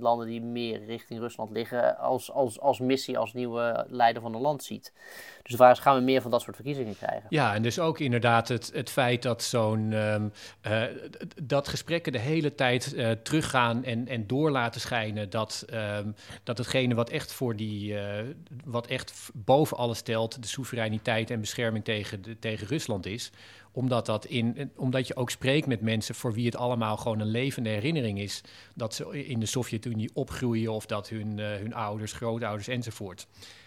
[0.00, 4.40] landen die meer richting Rusland liggen, als, als, als missie, als nieuwe leider van een
[4.40, 4.92] land ziet.
[5.42, 7.26] Dus de gaan we meer van dat soort verkiezingen krijgen?
[7.28, 10.32] Ja, en dus ook inderdaad het, het feit dat zo'n um,
[10.66, 10.82] uh,
[11.42, 16.58] dat gesprekken de hele tijd uh, teruggaan en, en door laten schijnen dat, um, dat
[16.58, 17.96] hetgene wat echt voor die,
[18.64, 23.30] wat echt boven alles stelt, de soevereiniteit en bescherming tegen, de, tegen Rusland is.
[23.72, 27.26] Omdat, dat in, omdat je ook spreekt met mensen voor wie het allemaal gewoon een
[27.26, 28.40] levende herinnering is.
[28.74, 33.26] Dat ze in de Sovjet-Unie opgroeien of dat hun, uh, hun ouders, grootouders enzovoort.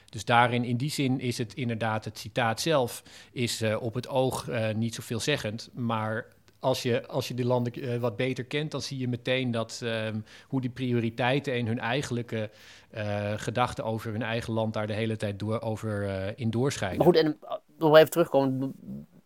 [0.10, 4.08] Dus daarin, in die zin, is het inderdaad, het citaat zelf is uh, op het
[4.08, 5.70] oog uh, niet zoveel zeggend.
[5.74, 6.28] Maar
[6.60, 10.24] als je, als je die landen wat beter kent, dan zie je meteen dat um,
[10.48, 12.50] hoe die prioriteiten en hun eigenlijke
[13.36, 17.06] gedachten over hun eigen land daar de hele tijd door, over in doorschijnen.
[17.06, 17.38] Goed, en
[17.80, 18.76] nog even terugkomen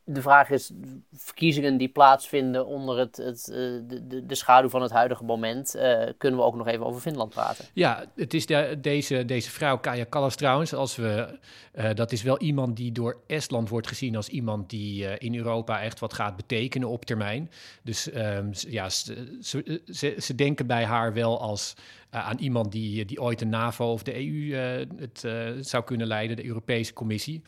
[0.06, 0.72] de vraag is,
[1.14, 3.46] verkiezingen die plaatsvinden onder het, het,
[3.88, 7.30] de, de schaduw van het huidige moment, uh, kunnen we ook nog even over Finland
[7.30, 7.66] praten?
[7.74, 11.40] Ja, het is de, deze, deze vrouw, Kaya Kallas trouwens, als we,
[11.76, 15.82] uh, dat is wel iemand die door Estland wordt gezien als iemand die in Europa
[15.82, 17.52] echt wat gaat betekenen op termijn.
[17.84, 19.82] Dus um, ja, ze,
[20.18, 21.76] ze, denken bij haar wel als
[22.14, 24.56] aan iemand die, die ooit de NAVO of de EU
[24.98, 25.28] het
[25.68, 27.42] zou kunnen leiden, de Europese Commissie.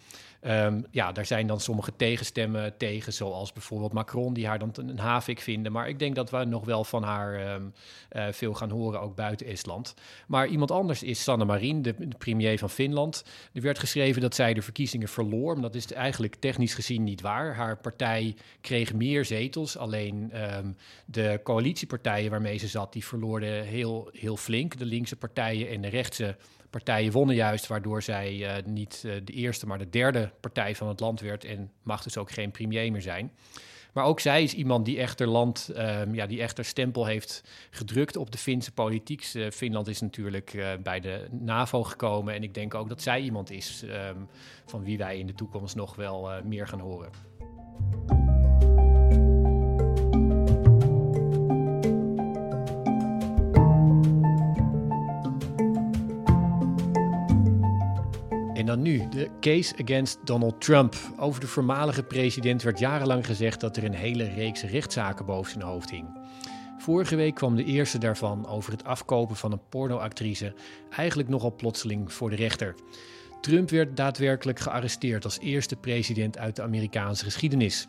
[0.47, 4.99] Um, ja, daar zijn dan sommige tegenstemmen tegen, zoals bijvoorbeeld Macron, die haar dan een
[4.99, 5.71] havik vinden.
[5.71, 7.59] Maar ik denk dat we nog wel van haar
[8.11, 9.93] uh, veel gaan horen, ook buiten Estland.
[10.27, 13.23] Maar iemand anders is Sanna Marin, de, premier van Finland.
[13.53, 17.21] Er werd geschreven dat zij de verkiezingen verloor, maar dat is eigenlijk technisch gezien niet
[17.21, 17.55] waar.
[17.55, 20.75] Haar partij kreeg meer zetels, alleen um,
[21.05, 24.53] de coalitiepartijen waarmee ze zat, die verloorden heel, heel flink.
[24.55, 26.35] De linkse partijen en de rechtse
[26.69, 30.87] partijen wonnen juist, waardoor zij uh, niet uh, de eerste, maar de derde partij van
[30.87, 33.31] het land werd en mag dus ook geen premier meer zijn.
[33.93, 38.17] Maar ook zij is iemand die echter land, um, ja, die echter stempel heeft gedrukt
[38.17, 39.31] op de Finse politiek.
[39.33, 43.51] Uh, Finland is natuurlijk bij de NAVO gekomen en ik denk ook dat zij iemand
[43.51, 44.27] is um,
[44.65, 47.09] van wie wij in de toekomst nog wel meer gaan horen.
[58.65, 60.95] En dan nu, de case against Donald Trump.
[61.17, 65.63] Over de voormalige president werd jarenlang gezegd dat er een hele reeks rechtszaken boven zijn
[65.63, 66.05] hoofd hing.
[66.77, 70.53] Vorige week kwam de eerste daarvan over het afkopen van een pornoactrice
[70.89, 72.75] eigenlijk nogal plotseling voor de rechter.
[73.41, 77.87] Trump werd daadwerkelijk gearresteerd als eerste president uit de Amerikaanse geschiedenis.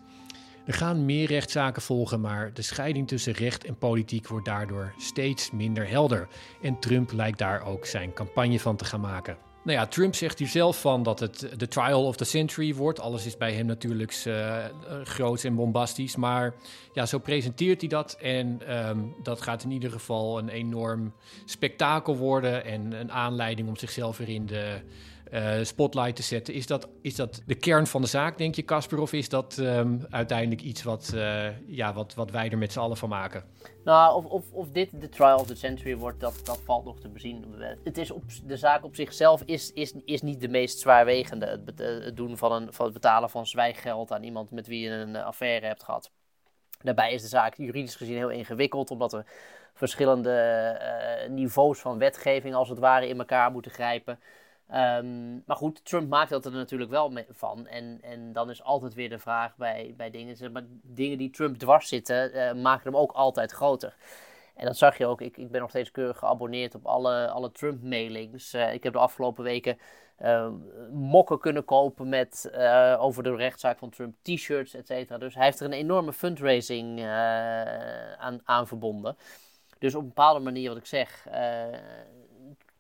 [0.67, 5.51] Er gaan meer rechtszaken volgen, maar de scheiding tussen recht en politiek wordt daardoor steeds
[5.51, 6.29] minder helder.
[6.63, 9.46] En Trump lijkt daar ook zijn campagne van te gaan maken.
[9.67, 13.01] Nou ja, Trump zegt hier zelf van dat het de trial of the century wordt.
[13.01, 14.65] Alles is bij hem natuurlijk uh,
[15.05, 16.17] groots en bombastisch.
[16.17, 16.55] Maar
[16.93, 18.17] ja, zo presenteert hij dat.
[18.21, 21.13] En ehm, dat gaat in ieder geval een enorm
[21.45, 22.65] spektakel worden.
[22.65, 24.81] En een aanleiding om zichzelf weer in de
[25.33, 26.55] uh, spotlight te zetten.
[26.55, 28.99] Is dat, is dat de kern van de zaak, denk je, Casper?
[28.99, 32.79] Of is dat um, uiteindelijk iets wat, uh, ja, wat, wat wij er met z'n
[32.79, 33.45] allen van maken?
[33.85, 37.01] Nou, of, of, of dit de trial of the century wordt, dat, dat valt nog
[37.01, 37.45] te bezien.
[37.85, 41.47] Het is op, de zaak op zichzelf is, is, is niet de meest zwaarwegende.
[41.47, 44.91] Het, het doen van, een, van het betalen van zwijggeld aan iemand met wie je
[44.91, 46.11] een affaire hebt gehad.
[46.83, 49.27] Daarbij is de zaak juridisch gezien heel ingewikkeld, omdat er
[49.75, 54.19] verschillende niveaus van wetgeving als het ware in elkaar moeten grijpen.
[54.75, 57.67] Um, maar goed, Trump maakt dat er natuurlijk wel van.
[57.67, 60.37] En, en dan is altijd weer de vraag bij, bij dingen.
[60.37, 63.95] Zeg maar dingen die Trump dwars zitten, uh, maken hem ook altijd groter.
[64.55, 65.21] En dat zag je ook.
[65.21, 68.55] Ik, ik ben nog steeds keurig geabonneerd op alle, alle Trump-mailings.
[68.55, 69.79] Uh, ik heb de afgelopen weken
[70.23, 70.49] uh,
[70.91, 72.51] mokken kunnen kopen met,
[72.99, 75.19] over de rechtszaak van Trump, t-shirts, et cetera.
[75.19, 77.05] Dus hij heeft er een enorme fundraising
[78.19, 79.17] aan, aan verbonden.
[79.79, 81.27] Dus op een bepaalde manier, wat ik zeg,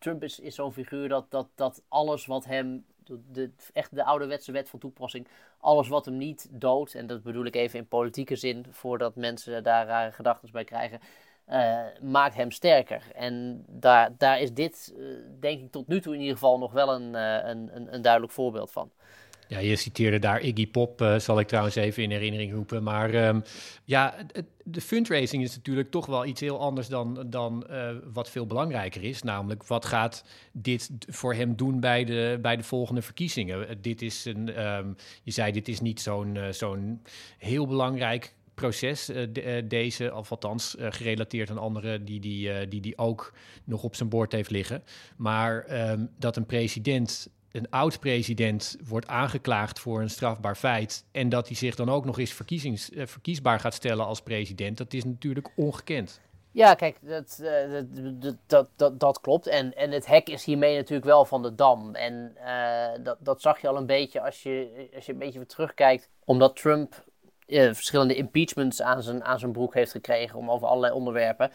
[0.06, 2.84] Trump is, is zo'n figuur dat, dat, dat alles wat hem,
[3.32, 5.28] de, echt de ouderwetse wet van toepassing,
[5.60, 9.62] alles wat hem niet doodt, en dat bedoel ik even in politieke zin, voordat mensen
[9.62, 11.00] daar rare gedachten bij krijgen,
[11.48, 13.02] uh, maakt hem sterker.
[13.14, 16.72] En daar, daar is dit, uh, denk ik, tot nu toe in ieder geval nog
[16.72, 18.90] wel een, uh, een, een, een duidelijk voorbeeld van.
[19.48, 22.82] Ja, je citeerde daar Iggy Pop, uh, zal ik trouwens even in herinnering roepen.
[22.82, 23.42] Maar um,
[23.84, 24.14] ja,
[24.64, 29.04] de fundraising is natuurlijk toch wel iets heel anders dan, dan uh, wat veel belangrijker
[29.04, 29.22] is.
[29.22, 33.60] Namelijk, wat gaat dit voor hem doen bij de, bij de volgende verkiezingen?
[33.60, 37.02] Uh, dit is een, um, je zei, dit is niet zo'n zo'n
[37.38, 43.32] heel belangrijk proces, de, deze, of althans gerelateerd aan andere die die, die die ook
[43.64, 44.82] nog op zijn bord heeft liggen.
[45.16, 51.46] Maar um, dat een president een oud-president wordt aangeklaagd voor een strafbaar feit en dat
[51.46, 55.04] hij zich dan ook nog eens verkiezings, uh, verkiesbaar gaat stellen als president, dat is
[55.04, 56.20] natuurlijk ongekend.
[56.50, 57.82] Ja, kijk, dat, uh,
[58.20, 59.46] dat, dat, dat, dat, klopt.
[59.46, 61.94] En, en het hek is hiermee natuurlijk wel van de dam.
[61.94, 65.38] En uh, dat, dat zag je al een beetje als je, als je een beetje
[65.38, 66.08] weer terugkijkt.
[66.24, 67.04] Omdat Trump
[67.46, 71.50] verschillende impeachments aan zijn, aan zijn broek heeft gekregen om over allerlei onderwerpen.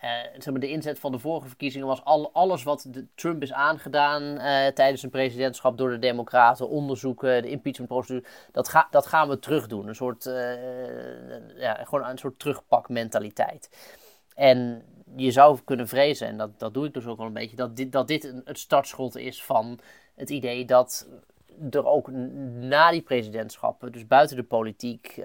[0.00, 4.22] Maar, de inzet van de vorige verkiezingen was al, alles wat de Trump is aangedaan
[4.22, 9.66] uh, tijdens zijn presidentschap door de Democraten, onderzoeken, de impeachmentprocedure, dat, dat gaan we terug
[9.66, 9.88] doen.
[9.88, 13.70] Een soort, uh, ja, gewoon een soort terugpakmentaliteit.
[14.34, 14.82] En
[15.16, 17.76] je zou kunnen vrezen, en dat, dat doe ik dus ook wel een beetje, dat
[17.76, 19.78] dit, dat dit een, het startschot is van
[20.14, 21.08] het idee dat
[21.70, 22.10] er ook
[22.60, 25.20] na die presidentschappen, dus buiten de politiek,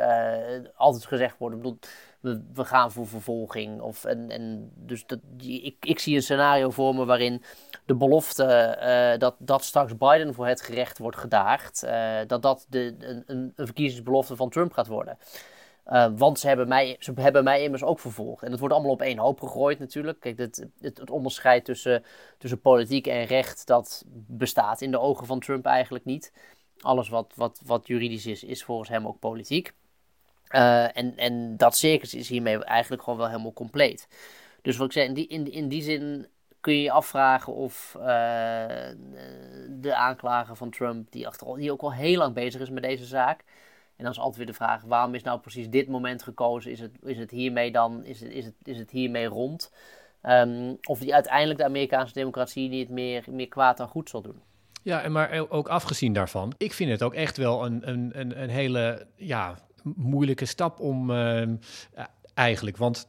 [0.75, 1.87] altijd gezegd wordt,
[2.23, 3.81] we, we gaan voor vervolging.
[3.81, 7.43] Of, en, en dus dat, ik, ik zie een scenario voor me waarin
[7.85, 8.77] de belofte
[9.13, 13.23] uh, dat, dat straks Biden voor het gerecht wordt gedaagd, uh, dat dat de, een,
[13.25, 15.17] een verkiezingsbelofte van Trump gaat worden.
[15.87, 18.43] Uh, want ze hebben, mij, ze hebben mij immers ook vervolgd.
[18.43, 20.19] En het wordt allemaal op één hoop gegooid natuurlijk.
[20.19, 22.03] Kijk, het, het, onderscheid tussen,
[22.37, 26.33] tussen politiek en recht, dat bestaat in de ogen van Trump eigenlijk niet.
[26.79, 29.73] Alles wat, wat, wat juridisch is, is volgens hem ook politiek.
[30.55, 34.07] Uh, en, en dat circus is hiermee eigenlijk gewoon wel helemaal compleet.
[34.61, 36.27] Dus wat ik zei, in die, in, in die zin
[36.59, 38.03] kun je je afvragen of uh,
[39.69, 43.05] de aanklager van Trump, die, achter, die ook al heel lang bezig is met deze
[43.05, 43.43] zaak.
[43.95, 46.71] En dan is altijd weer de vraag, waarom is nou precies dit moment gekozen?
[46.71, 49.73] Is het, is het hiermee dan, is het, is het, is het hiermee rond?
[50.23, 54.41] Um, of die uiteindelijk de Amerikaanse democratie niet meer, meer kwaad dan goed zal doen.
[54.81, 58.41] Ja, en maar ook afgezien daarvan, ik vind het ook echt wel een, een, een,
[58.41, 61.47] een hele, ja, moeilijke stap om uh,
[62.33, 62.77] eigenlijk.
[62.77, 63.07] Want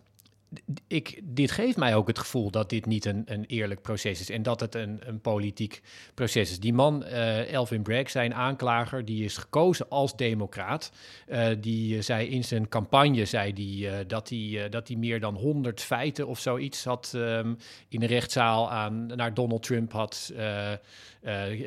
[0.86, 4.30] ik, dit geeft mij ook het gevoel dat dit niet een, een eerlijk proces is
[4.30, 5.82] en dat het een, een politiek
[6.14, 6.60] proces is.
[6.60, 10.92] Die man, uh, Elvin Bragg, zijn aanklager, die is gekozen als democraat.
[11.28, 15.80] Uh, die zei in zijn campagne zei die, dat hij dat hij meer dan 100
[15.80, 17.58] feiten of zoiets had um,
[17.88, 20.32] in een rechtszaal aan naar Donald Trump had.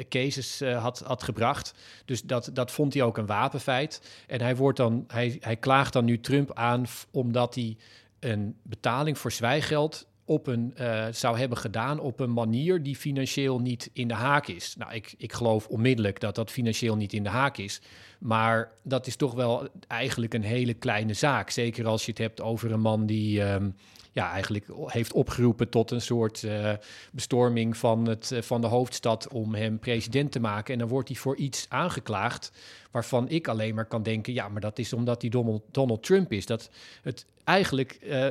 [0.10, 1.74] cases had, had gebracht.
[2.06, 4.24] Dus dat, dat vond hij ook een wapenfeit.
[4.28, 7.78] En hij, wordt dan, hij, hij klaagt dan nu Trump aan omdat hij
[8.20, 13.60] een betaling voor zwijgeld op een, uh, zou hebben gedaan op een manier die financieel
[13.60, 14.76] niet in de haak is.
[14.78, 17.82] Nou, ik, ik geloof onmiddellijk dat dat financieel niet in de haak is.
[18.20, 21.50] Maar dat is toch wel eigenlijk een hele kleine zaak.
[21.50, 23.42] Zeker als je het hebt over een man die.
[23.42, 23.76] Um,
[24.18, 26.74] ja, eigenlijk heeft opgeroepen tot een soort uh,
[27.12, 30.74] bestorming van, het, uh, van de hoofdstad om hem president te maken.
[30.74, 32.52] En dan wordt hij voor iets aangeklaagd
[32.92, 35.32] waarvan ik alleen maar kan denken, ja, maar dat is omdat hij
[35.72, 36.46] Donald, Trump is.
[36.46, 36.70] Dat
[37.02, 38.28] het eigenlijk, uh,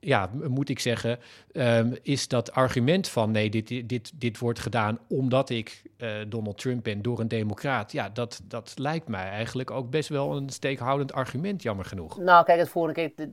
[0.00, 1.18] ja, moet ik zeggen,
[1.52, 5.82] um, is dat argument van nee, dit, dit, dit wordt gedaan omdat ik
[6.28, 7.92] Donald Trump ben door een democraat.
[7.92, 12.18] Ja, dat, dat lijkt mij eigenlijk ook best wel een steekhoudend argument, jammer genoeg.
[12.18, 13.28] Nou, kijk, het vorige keer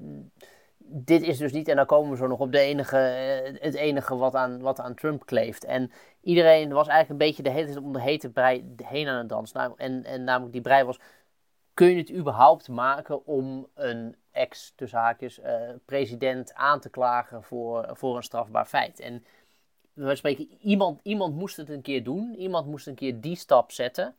[0.96, 3.74] dit is dus niet, en dan komen we zo nog op de enige, eh, het
[3.74, 5.64] enige wat aan, wat aan Trump kleeft.
[5.66, 5.92] En
[6.22, 9.30] iedereen was eigenlijk een beetje de hele tijd om de hete brei heen aan het
[9.30, 9.58] dansen.
[9.58, 11.00] Nou, en, en namelijk die brei was,
[11.74, 17.44] kun je het überhaupt maken om een ex, tussen haakjes, uh, president aan te klagen
[17.44, 19.00] voor, voor een strafbaar feit?
[19.00, 19.26] En
[19.94, 23.72] we spreken, iemand, iemand moest het een keer doen, iemand moest een keer die stap
[23.72, 24.16] zetten.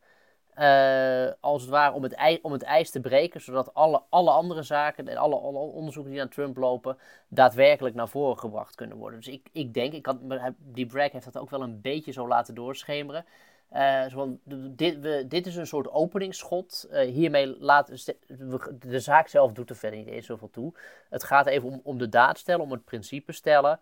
[0.59, 4.31] Uh, als het ware om het, ijs, om het ijs te breken, zodat alle, alle
[4.31, 6.97] andere zaken en alle, alle onderzoeken die aan Trump lopen,
[7.27, 9.19] daadwerkelijk naar voren gebracht kunnen worden.
[9.19, 10.17] Dus ik, ik denk, ik had,
[10.57, 13.25] die Bragg heeft dat ook wel een beetje zo laten doorschemeren.
[13.73, 16.87] Uh, zo dit, we, dit is een soort openingsschot.
[16.91, 17.87] Uh, hiermee laat
[18.79, 20.73] de zaak zelf doet er verder niet eens zoveel toe.
[21.09, 23.79] Het gaat even om, om de daad stellen, om het principe stellen.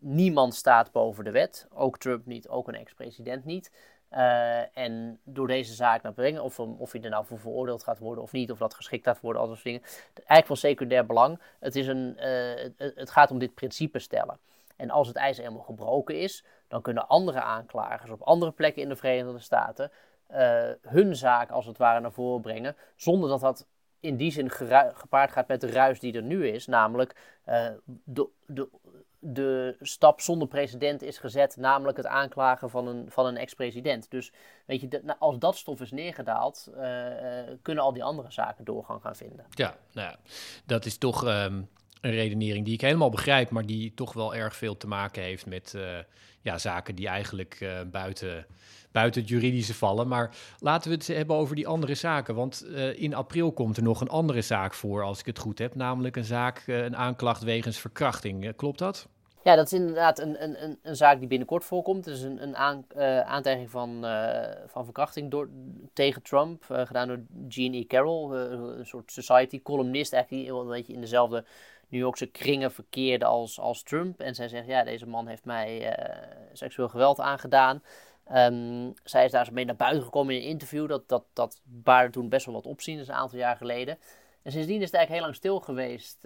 [0.00, 1.66] Niemand staat boven de wet.
[1.74, 3.70] Ook Trump niet, ook een ex-president niet.
[4.16, 7.98] Uh, en door deze zaak naar brengen, of, of hij er nou voor veroordeeld gaat
[7.98, 9.82] worden of niet, of dat geschikt gaat worden, al dat dingen.
[10.14, 11.40] Eigenlijk van secundair belang.
[11.60, 14.38] Het, is een, uh, het, gaat om dit principe stellen.
[14.76, 18.88] En als het ijs helemaal gebroken is, dan kunnen andere aanklagers op andere plekken in
[18.88, 19.90] de Verenigde Staten
[20.30, 23.66] uh, hun zaak als het ware naar voren brengen, zonder dat dat
[24.00, 24.50] in die zin
[24.94, 27.16] gepaard gaat met de ruis die er nu is, namelijk
[28.04, 28.68] de, de
[29.24, 34.10] de stap zonder precedent is gezet, namelijk het aanklagen van een, van een ex-president.
[34.10, 34.32] Dus
[34.66, 37.10] weet je, nou, als dat stof is neergedaald, uh, uh,
[37.62, 39.46] kunnen al die andere zaken doorgang gaan vinden.
[39.50, 40.18] Ja, nou ja,
[40.66, 41.68] dat is toch um,
[42.00, 45.46] een redenering die ik helemaal begrijp, maar die toch wel erg veel te maken heeft
[45.46, 45.98] met uh,
[46.40, 48.46] ja, zaken die eigenlijk buiten,
[48.92, 50.08] buiten het juridische vallen.
[50.08, 52.34] Maar laten we het hebben over die andere zaken.
[52.34, 52.64] Want
[52.94, 56.16] in april komt er nog een andere zaak voor, als ik het goed heb, namelijk
[56.16, 58.56] een zaak, een aanklacht wegens verkrachting.
[58.56, 59.08] klopt dat?
[59.44, 62.04] Ja, dat is inderdaad een, een, een, een zaak die binnenkort voorkomt.
[62.04, 65.48] Het is een, een uh, aantijging van, uh, van verkrachting door,
[65.92, 67.84] tegen Trump, uh, gedaan door Jean E.
[67.84, 71.44] Carroll, een soort society-columnist, eigenlijk die een beetje in dezelfde
[71.88, 74.20] New Yorkse kringen verkeerde als, als Trump.
[74.20, 75.96] En zij zegt, ja, deze man heeft mij
[76.52, 77.82] seksueel geweld aangedaan.
[78.34, 80.88] Um, zij is daar zo mee naar buiten gekomen in een interview.
[80.88, 83.98] Dat, dat, dat baarde toen best wel wat opzien, dat is een aantal jaar geleden.
[84.42, 86.18] En sindsdien is het eigenlijk heel lang stil geweest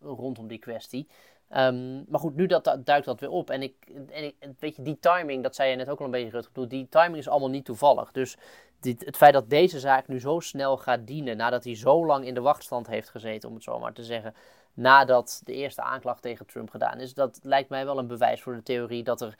[0.00, 1.08] rondom die kwestie.
[1.50, 3.50] Um, maar goed, nu dat, duikt dat weer op.
[3.50, 3.74] En, ik,
[4.08, 6.68] en ik, weet je, die timing, dat zei je net ook al een beetje, Rutger.
[6.68, 8.12] Die timing is allemaal niet toevallig.
[8.12, 8.36] Dus
[8.80, 12.24] dit, het feit dat deze zaak nu zo snel gaat dienen, nadat hij zo lang
[12.24, 14.34] in de wachtstand heeft gezeten, om het zo maar te zeggen,
[14.74, 18.54] nadat de eerste aanklacht tegen Trump gedaan is, dat lijkt mij wel een bewijs voor
[18.54, 19.38] de theorie dat er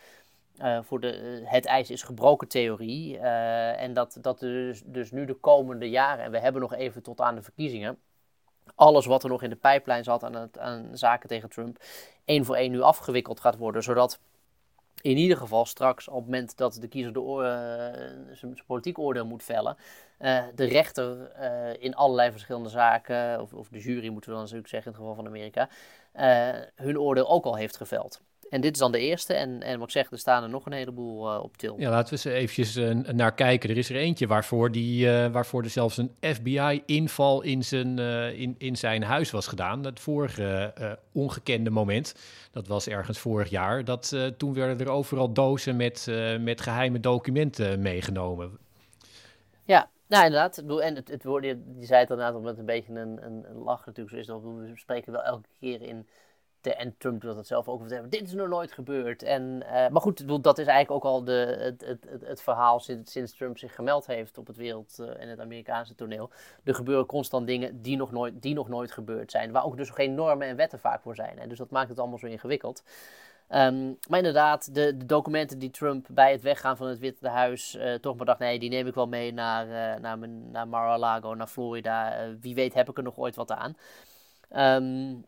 [0.63, 3.17] uh, voor de, het ijs is gebroken theorie.
[3.17, 7.03] Uh, en dat, dat dus, dus nu de komende jaren, en we hebben nog even
[7.03, 7.99] tot aan de verkiezingen,
[8.75, 10.25] alles wat er nog in de pijplijn zat
[10.59, 11.79] aan, zaken tegen Trump,
[12.25, 13.83] één voor één nu afgewikkeld gaat worden.
[13.83, 14.19] Zodat
[15.01, 19.27] in ieder geval straks, op het moment dat de kiezer de uh, zijn politiek oordeel
[19.27, 19.77] moet vellen,
[20.19, 24.45] uh, de rechter uh, in allerlei verschillende zaken, of, of, de jury moeten we dan
[24.45, 25.69] natuurlijk zeggen in het geval van Amerika,
[26.75, 28.21] hun oordeel ook al heeft geveld.
[28.51, 29.35] En dit is dan de eerste.
[29.35, 31.75] En, en wat ik zeg, er staan er nog een heleboel uh, op til.
[31.79, 33.71] Ja, laten we eens eventjes uh, naar kijken.
[33.71, 37.99] Er is er eentje waarvoor, die, uh, waarvoor er zelfs een FBI-inval in, zijn
[38.39, 39.85] in, in zijn huis was gedaan.
[39.85, 40.75] Het vorige
[41.13, 42.15] ongekende moment,
[42.53, 43.85] dat was ergens vorig jaar.
[43.85, 46.07] Dat, toen werden er overal dozen met,
[46.41, 48.59] met geheime documenten meegenomen.
[49.65, 50.59] Ja, nou, inderdaad.
[50.59, 53.87] En het, het woord, je, zei het inderdaad met een beetje een, een, een lach
[53.87, 54.15] natuurlijk.
[54.15, 54.43] Zo is dat.
[54.43, 56.07] We spreken wel elke keer in
[56.61, 58.11] en Trump wil dat zelf ook vertellen.
[58.11, 59.23] Dit is nog nooit gebeurd.
[59.23, 63.13] En, uh, maar goed, dat is eigenlijk ook al de, het, het, het, verhaal sinds,
[63.13, 66.31] sinds, Trump zich gemeld heeft op het wereld- uh, en het Amerikaanse toneel.
[66.65, 69.53] Er gebeuren constant dingen die nog, nooit, die nog nooit gebeurd zijn.
[69.53, 71.39] Waar ook dus geen normen en wetten vaak voor zijn.
[71.39, 71.47] Hè.
[71.47, 72.83] Dus dat maakt het allemaal zo ingewikkeld.
[73.51, 77.75] Um, maar inderdaad, de, de, documenten die Trump bij het weggaan van het Witte Huis
[77.75, 81.47] uh, toch maar dacht, nee, die neem ik wel mee naar, naar, naar Mar-a-Lago, naar
[81.47, 82.27] Florida.
[82.41, 83.77] Wie weet heb ik er nog ooit wat aan.
[84.51, 85.25] Um,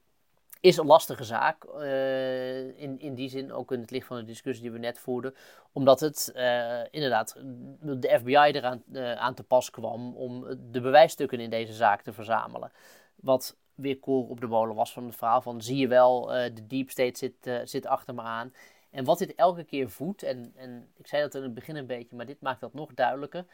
[0.60, 1.64] is een lastige zaak.
[1.64, 4.98] Uh, in, in die zin, ook in het licht van de discussie die we net
[4.98, 5.34] voerden.
[5.72, 7.36] Omdat het uh, inderdaad
[7.80, 12.12] de FBI eraan uh, aan te pas kwam om de bewijsstukken in deze zaak te
[12.12, 12.72] verzamelen.
[13.14, 16.66] Wat weer koor op de molen was van het verhaal van zie je wel, de
[16.66, 18.52] deep state zit, zit achter me aan.
[18.90, 21.86] En wat dit elke keer voedt, en, en ik zei dat in het begin een
[21.86, 23.44] beetje, maar dit maakt dat nog duidelijker.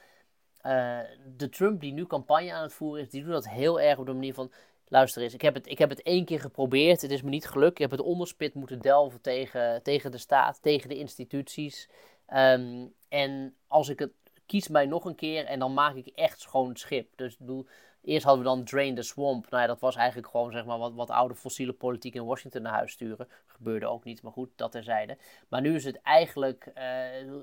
[1.36, 4.06] de Trump die nu campagne aan het voeren is, die doet dat heel erg op
[4.06, 4.52] de manier van
[4.88, 7.46] luister eens, ik heb, het, ik heb het één keer geprobeerd, het is me niet
[7.46, 7.72] gelukt.
[7.72, 11.88] Ik heb het onderspit moeten delven tegen, tegen de staat, tegen de instituties.
[12.26, 14.12] Ehm, en als ik het
[14.46, 17.16] kies mij nog een keer en dan maak ik echt schoon schip.
[17.16, 17.66] Dus bedoel,
[18.02, 19.50] eerst hadden we dan Drain the Swamp.
[19.50, 22.62] Nou ja, dat was eigenlijk gewoon zeg maar wat, wat oude fossiele politiek in Washington
[22.62, 23.28] naar huis sturen.
[23.46, 25.18] Gebeurde ook niet, maar goed, dat terzijde.
[25.48, 27.34] Maar nu is het eigenlijk uh,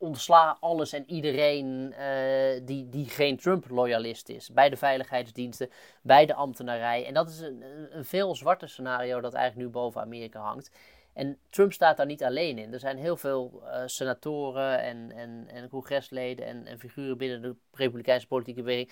[0.00, 4.50] ontsla alles en iedereen uh, die, die geen Trump-loyalist is.
[4.50, 5.70] Bij de veiligheidsdiensten,
[6.02, 7.06] bij de ambtenarij.
[7.06, 10.70] En dat is een, een veel zwarter scenario dat eigenlijk nu boven Amerika hangt.
[11.12, 12.72] En Trump staat daar niet alleen in.
[12.72, 17.54] Er zijn heel veel uh, senatoren en, en, en congresleden en, en figuren binnen de
[17.72, 18.90] Republikeinse politieke beweging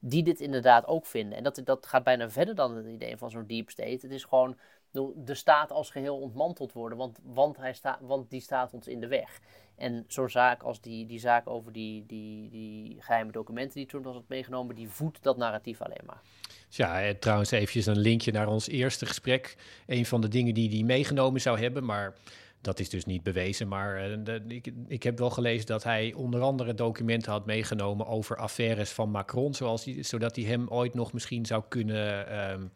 [0.00, 1.38] die dit inderdaad ook vinden.
[1.38, 3.98] En dat, dat gaat bijna verder dan het idee van zo'n deep state.
[4.00, 4.56] Het is gewoon
[5.14, 9.00] de staat als geheel ontmanteld worden, want, want, hij sta, want die staat ons in
[9.00, 9.40] de weg.
[9.76, 14.04] En zo'n zaak als die, die zaak over die, die, die geheime documenten die Trump
[14.04, 16.20] had meegenomen, die voedt dat narratief alleen maar.
[16.68, 19.56] Ja, trouwens eventjes een linkje naar ons eerste gesprek.
[19.86, 22.14] Een van de dingen die hij meegenomen zou hebben, maar
[22.60, 26.40] dat is dus niet bewezen, maar de, ik, ik, heb wel gelezen dat hij onder
[26.40, 31.12] andere documenten had meegenomen over affaires van Macron, zoals die, zodat hij hem ooit nog
[31.12, 32.70] misschien zou kunnen um,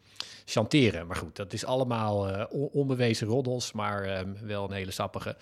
[0.45, 1.07] chanteren.
[1.07, 5.29] Maar goed, dat is allemaal uh, onbewezen roddels, maar um, wel een hele sappige.
[5.29, 5.35] Uh,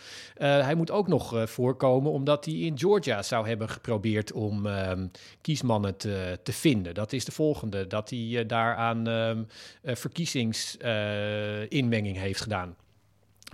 [0.62, 5.98] hij moet ook nog voorkomen omdat hij in Georgia zou hebben geprobeerd om um, kiesmannen
[5.98, 6.94] te, te, vinden.
[6.94, 9.48] Dat is de volgende, dat hij daar aan
[9.84, 12.76] verkiezingsinmenging heeft gedaan.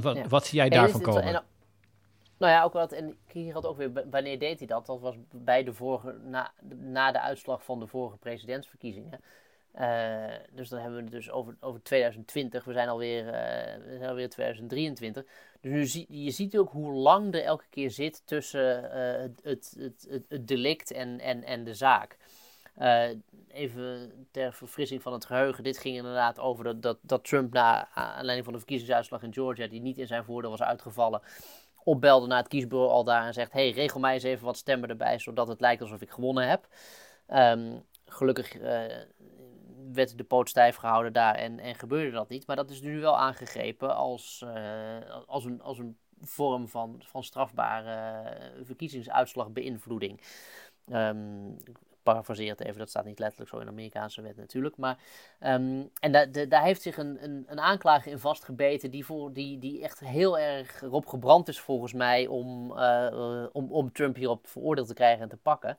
[0.01, 0.27] Wat, ja.
[0.27, 1.23] wat zie jij daarvan komen?
[1.23, 1.43] En,
[2.37, 4.85] nou ja, ook wat, en hier had ook weer, wanneer deed hij dat?
[4.85, 9.19] Dat was bij de vorige, na, na de uitslag van de vorige presidentsverkiezingen.
[9.75, 12.63] Uh, dus dan hebben we het dus over, over 2020.
[12.63, 13.31] We zijn alweer, uh,
[13.85, 15.25] we zijn alweer 2023.
[15.61, 19.39] Dus nu zie, je ziet ook hoe lang er elke keer zit tussen uh, het,
[19.43, 19.75] het,
[20.09, 22.17] het, het, delict en, en, en de zaak.
[22.79, 23.09] Uh,
[23.47, 25.63] even ter verfrissing van het geheugen.
[25.63, 29.67] Dit ging inderdaad over dat, dat, dat Trump na aanleiding van de verkiezingsuitslag in Georgia,
[29.67, 31.21] die niet in zijn voordeel was uitgevallen,
[31.83, 34.89] opbelde naar het kiesbureau al daar en zegt: hey, regel mij eens even wat stemmen
[34.89, 36.67] erbij, zodat het lijkt alsof ik gewonnen heb.
[37.33, 38.81] Um, gelukkig uh,
[39.93, 42.47] werd de poot stijf gehouden daar en, en gebeurde dat niet.
[42.47, 47.23] Maar dat is nu wel aangegrepen als, uh, als, een, als een vorm van, van
[47.23, 48.23] strafbare
[48.63, 50.21] verkiezingsuitslagbeïnvloeding.
[50.91, 51.55] Um,
[52.03, 54.77] parafraseert even, dat staat niet letterlijk zo in de Amerikaanse wet natuurlijk.
[54.77, 54.97] Maar,
[55.39, 59.59] um, en da, daar heeft zich een, een, een, aanklager in vastgebeten die, voor, die,
[59.59, 64.47] die echt heel erg erop gebrand is volgens mij om, uh, om, om Trump hierop
[64.47, 65.77] veroordeeld te krijgen en te pakken.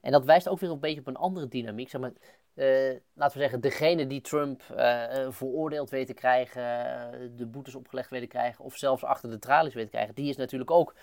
[0.00, 1.90] En dat wijst ook weer een beetje op een andere dynamiek.
[1.90, 2.12] Zeg maar,
[2.54, 6.62] uh, laten we zeggen, degene die Trump uh, veroordeeld weet te krijgen,
[7.36, 10.28] de boetes opgelegd weet te krijgen, of zelfs achter de tralies weet te krijgen, die
[10.28, 10.94] is natuurlijk ook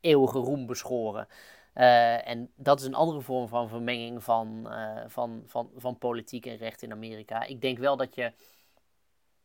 [0.00, 1.28] eeuwige roem beschoren.
[1.74, 6.46] Uh, en dat is een andere vorm van vermenging van, uh, van, van, van politiek
[6.46, 7.44] en recht in Amerika.
[7.44, 8.32] Ik denk wel dat je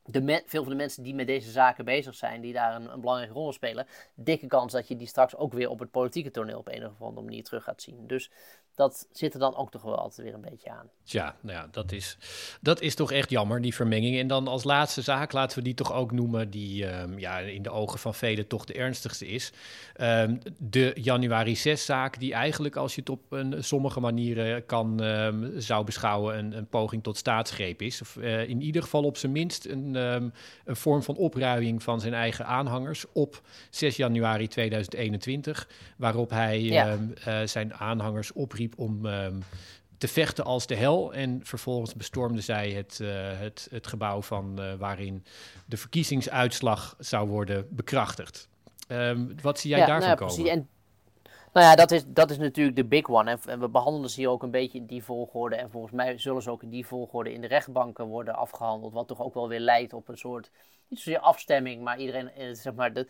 [0.04, 3.00] de veel van de mensen die met deze zaken bezig zijn, die daar een, een,
[3.00, 6.60] belangrijke rol spelen, dikke kans dat je die straks ook weer op het politieke toneel
[6.60, 8.08] op een of andere manier terug gaat zien.
[8.08, 8.32] Dus
[8.80, 10.90] dat zit er dan ook toch wel altijd weer een beetje aan.
[11.04, 12.18] Ja, nou ja, dat is,
[12.62, 14.18] dat is toch echt jammer, die vermenging.
[14.20, 17.62] En dan als laatste zaak, laten we die toch ook noemen, die um, ja, in
[17.62, 19.52] de ogen van velen toch de ernstigste is.
[20.02, 25.62] Um, de januari 6-zaak, die eigenlijk, als je het op een, sommige manieren kan, um,
[25.62, 28.02] zou beschouwen, een, een, poging tot staatsgreep is.
[28.02, 30.34] Of uh, in ieder geval op zijn minst een, een
[30.66, 36.98] vorm van opruiing van zijn eigen aanhangers op 6 januari 2021, waarop hij ja.
[37.28, 39.44] uh, zijn aanhangers opriep om um,
[39.98, 41.14] te vechten als de hel.
[41.14, 43.10] En vervolgens bestormden zij het, uh,
[43.40, 45.26] het, het gebouw van uh, waarin
[45.66, 48.48] de verkiezingsuitslag zou worden bekrachtigd.
[48.88, 50.44] Um, wat zie jij ja, daarvan nou ja, komen?
[50.44, 50.54] Precies.
[50.54, 50.70] En,
[51.54, 53.32] nou ja, dat is, dat is natuurlijk de big one.
[53.32, 55.56] En, en we behandelen ze hier ook een beetje in die volgorde.
[55.56, 58.94] En volgens mij zullen ze ook in die volgorde in de rechtbanken worden afgehandeld.
[58.94, 60.52] Wat toch ook wel weer leidt op een soort,
[60.88, 63.08] niet zozeer afstemming, maar iedereen, eh, zeg maar, de,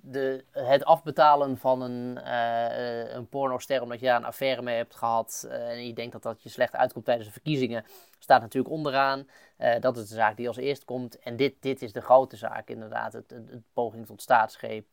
[0.00, 4.94] de, het afbetalen van een, uh, een pornoster omdat je daar een affaire mee hebt
[4.94, 7.84] gehad uh, en je denkt dat dat je slecht uitkomt tijdens de verkiezingen,
[8.18, 9.26] staat natuurlijk onderaan.
[9.58, 11.18] Uh, dat is de zaak die als eerst komt.
[11.18, 13.12] En dit, dit is de grote zaak, inderdaad.
[13.12, 14.86] Het, het, het poging tot staatsgreep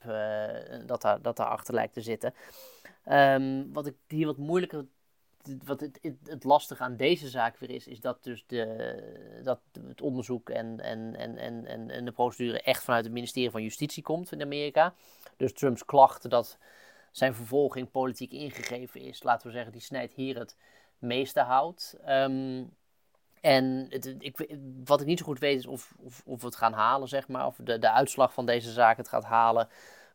[0.85, 2.33] dat, daar, dat daarachter lijkt te zitten.
[3.11, 4.85] Um, wat ik hier wat moeilijker
[5.65, 9.59] wat het, het, het, lastige aan deze zaak weer is, is dat dus de, dat
[9.87, 14.03] het onderzoek en, en, en, en, en de procedure echt vanuit het ministerie van Justitie
[14.03, 14.93] komt in Amerika.
[15.37, 16.57] Dus Trumps klacht dat
[17.11, 20.55] zijn vervolging politiek ingegeven is, laten we zeggen, die snijdt hier het
[20.99, 21.95] meeste hout.
[22.07, 22.75] Um,
[23.41, 26.55] En het, ik, wat ik niet zo goed weet is of, of, of we het
[26.55, 27.45] gaan halen, zeg maar.
[27.45, 29.69] Of de, de uitslag van deze zaak het gaat halen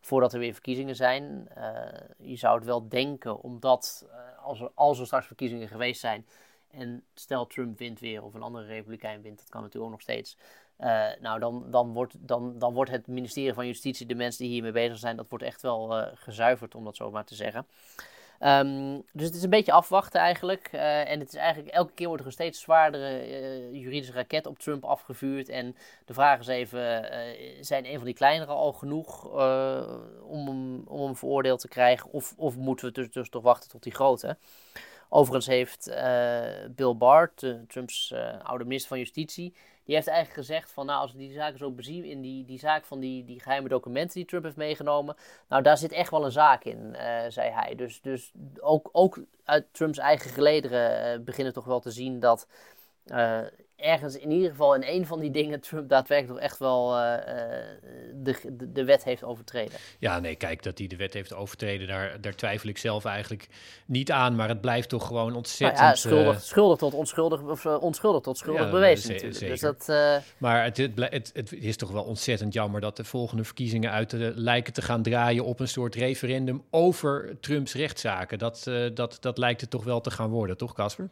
[0.04, 1.48] voordat er weer verkiezingen zijn.
[2.18, 4.06] je zou het wel denken, omdat
[4.42, 6.26] als, er, als er straks verkiezingen geweest zijn
[6.70, 10.02] en stel Trump wint weer of een andere republikein wint, dat kan natuurlijk ook nog
[10.02, 10.36] steeds.
[10.78, 14.52] Uh, nou, dan, dan, wordt, dan, dan wordt het ministerie van Justitie, de mensen die
[14.52, 17.66] hiermee bezig zijn, dat wordt echt wel gezuiverd, om dat zo maar te zeggen.
[18.44, 20.70] Um, dus het is een beetje afwachten eigenlijk.
[20.74, 24.58] Uh, en het is eigenlijk, elke keer wordt er een steeds zwaardere juridische raket op
[24.58, 25.48] Trump afgevuurd.
[25.48, 27.06] En de vraag is even,
[27.60, 29.24] zijn een van die kleinere al genoeg
[30.22, 32.12] om, hem, om veroordeeld te krijgen?
[32.12, 34.36] Of, of moeten we dus, dus toch wachten tot die grote?
[35.08, 35.94] Overigens heeft
[36.74, 37.32] Bill Barr,
[37.68, 41.58] Trumps oude minister van Justitie, die heeft eigenlijk gezegd van nou als we die zaken
[41.58, 45.16] zo bezien in die, die zaak van die, die geheime documenten die Trump heeft meegenomen,
[45.48, 47.74] nou daar zit echt wel een zaak in, uh, zei hij.
[47.74, 52.46] Dus, dus ook, ook uit Trumps eigen gelederen beginnen toch wel te zien dat
[53.82, 57.14] ergens in ieder geval in een van die dingen Trump daadwerkelijk toch echt wel uh,
[58.14, 59.78] de, de, de, wet heeft overtreden.
[59.98, 63.48] Ja, nee, kijk, dat hij de wet heeft overtreden, daar, daar twijfel ik zelf eigenlijk
[63.86, 64.36] niet aan.
[64.36, 65.80] Maar het blijft toch gewoon ontzettend...
[65.80, 69.38] Nou ja, schuldig, uh, schuldig tot onschuldig, of onschuldig tot schuldig ja, bewezen natuurlijk.
[69.38, 69.92] Dus dat,
[70.38, 74.10] Maar het, het, het, het, is toch wel ontzettend jammer dat de volgende verkiezingen uit
[74.10, 78.38] de, lijken te gaan draaien op een soort referendum over Trumps rechtszaken.
[78.38, 81.10] Dat, dat, dat lijkt het toch wel te gaan worden, toch Casper?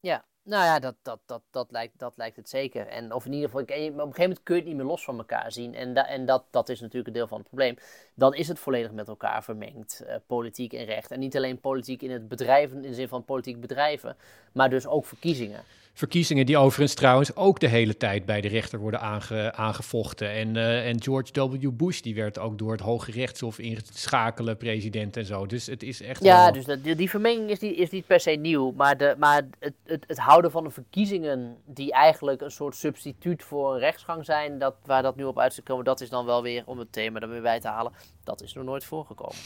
[0.00, 2.86] Ja, nou ja, dat, dat, dat, dat, lijkt, dat lijkt het zeker.
[2.86, 5.04] En of in ieder geval, op een gegeven moment kun je het niet meer los
[5.04, 5.74] van elkaar zien.
[5.74, 7.76] En, en dat, dat is natuurlijk een deel van het probleem.
[8.14, 11.10] Dan is het volledig met elkaar vermengd, uh, politiek en recht.
[11.10, 14.16] En niet alleen politiek in het bedrijven, in de zin van politiek bedrijven,
[14.52, 15.64] maar dus ook verkiezingen.
[15.96, 20.30] Verkiezingen die overigens trouwens ook de hele tijd bij de rechter worden aange, aangevochten.
[20.30, 21.70] En, uh, en George W.
[21.72, 25.46] Bush die werd ook door het Hoge Rechtshof ingeschakelen, president en zo.
[25.46, 26.24] Dus het is echt.
[26.24, 28.72] Ja, dus dat, die, vermenging is niet, is niet per se nieuw.
[28.72, 33.42] Maar, de, maar het, het, het houden van de verkiezingen, die eigenlijk een soort substituut
[33.42, 36.42] voor een rechtsgang zijn, dat, waar dat nu op uit komen, dat is dan wel
[36.42, 37.92] weer om het thema er weer bij te halen.
[38.24, 39.36] Dat is nog nooit voorgekomen.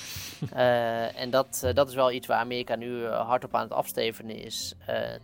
[0.55, 3.73] uh, en dat, uh, dat is wel iets waar Amerika nu hard op aan het
[3.73, 4.75] afstevenen is.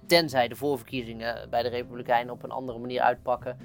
[0.07, 1.16] tenzij de voorverkiezingen
[1.51, 3.57] bij de Republikeinen op een andere manier uitpakken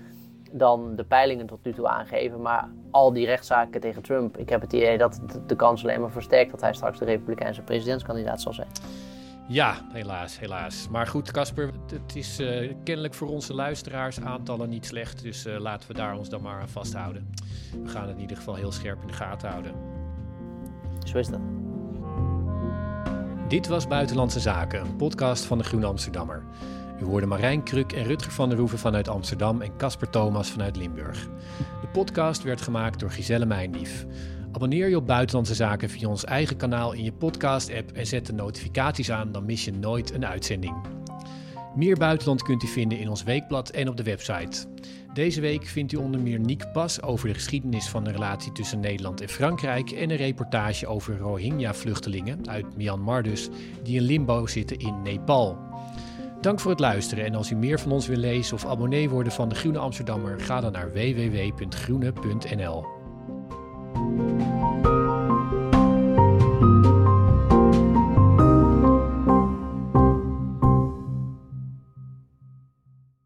[0.51, 2.41] dan de peilingen tot nu toe aangeven.
[2.41, 6.11] Maar al die rechtszaken tegen Trump, ik heb het idee dat de kans alleen maar
[6.11, 8.67] versterkt dat hij straks de Republikeinse presidentskandidaat zal zijn.
[9.47, 10.87] Ja, helaas, helaas.
[10.89, 15.23] Maar goed, Casper, het is uh, kennelijk voor onze luisteraars aantallen niet slecht.
[15.23, 17.29] Dus uh, laten we daar ons dan maar aan vasthouden.
[17.83, 19.73] We gaan het in ieder geval heel scherp in de gaten houden.
[21.05, 21.39] Zo is dat.
[23.47, 26.43] Dit was Buitenlandse Zaken, een podcast van de Groene Amsterdammer.
[27.01, 30.75] U hoorde Marijn Kruk en Rutger van der Hoeven vanuit Amsterdam en Casper Thomas vanuit
[30.75, 31.29] Limburg.
[31.81, 34.05] De podcast werd gemaakt door Giselle Meijndief.
[34.51, 38.33] Abonneer je op Buitenlandse Zaken via ons eigen kanaal in je podcast-app en zet de
[38.33, 40.75] notificaties aan, dan mis je nooit een uitzending.
[41.75, 44.67] Meer buitenland kunt u vinden in ons weekblad en op de website.
[45.13, 48.79] Deze week vindt u onder meer Niek Pas over de geschiedenis van de relatie tussen
[48.79, 53.49] Nederland en Frankrijk en een reportage over Rohingya-vluchtelingen uit Myanmar dus,
[53.83, 55.57] die in limbo zitten in Nepal.
[56.41, 59.33] Dank voor het luisteren en als u meer van ons wil lezen of abonnee worden
[59.33, 62.85] van de Groene Amsterdammer, ga dan naar www.groene.nl.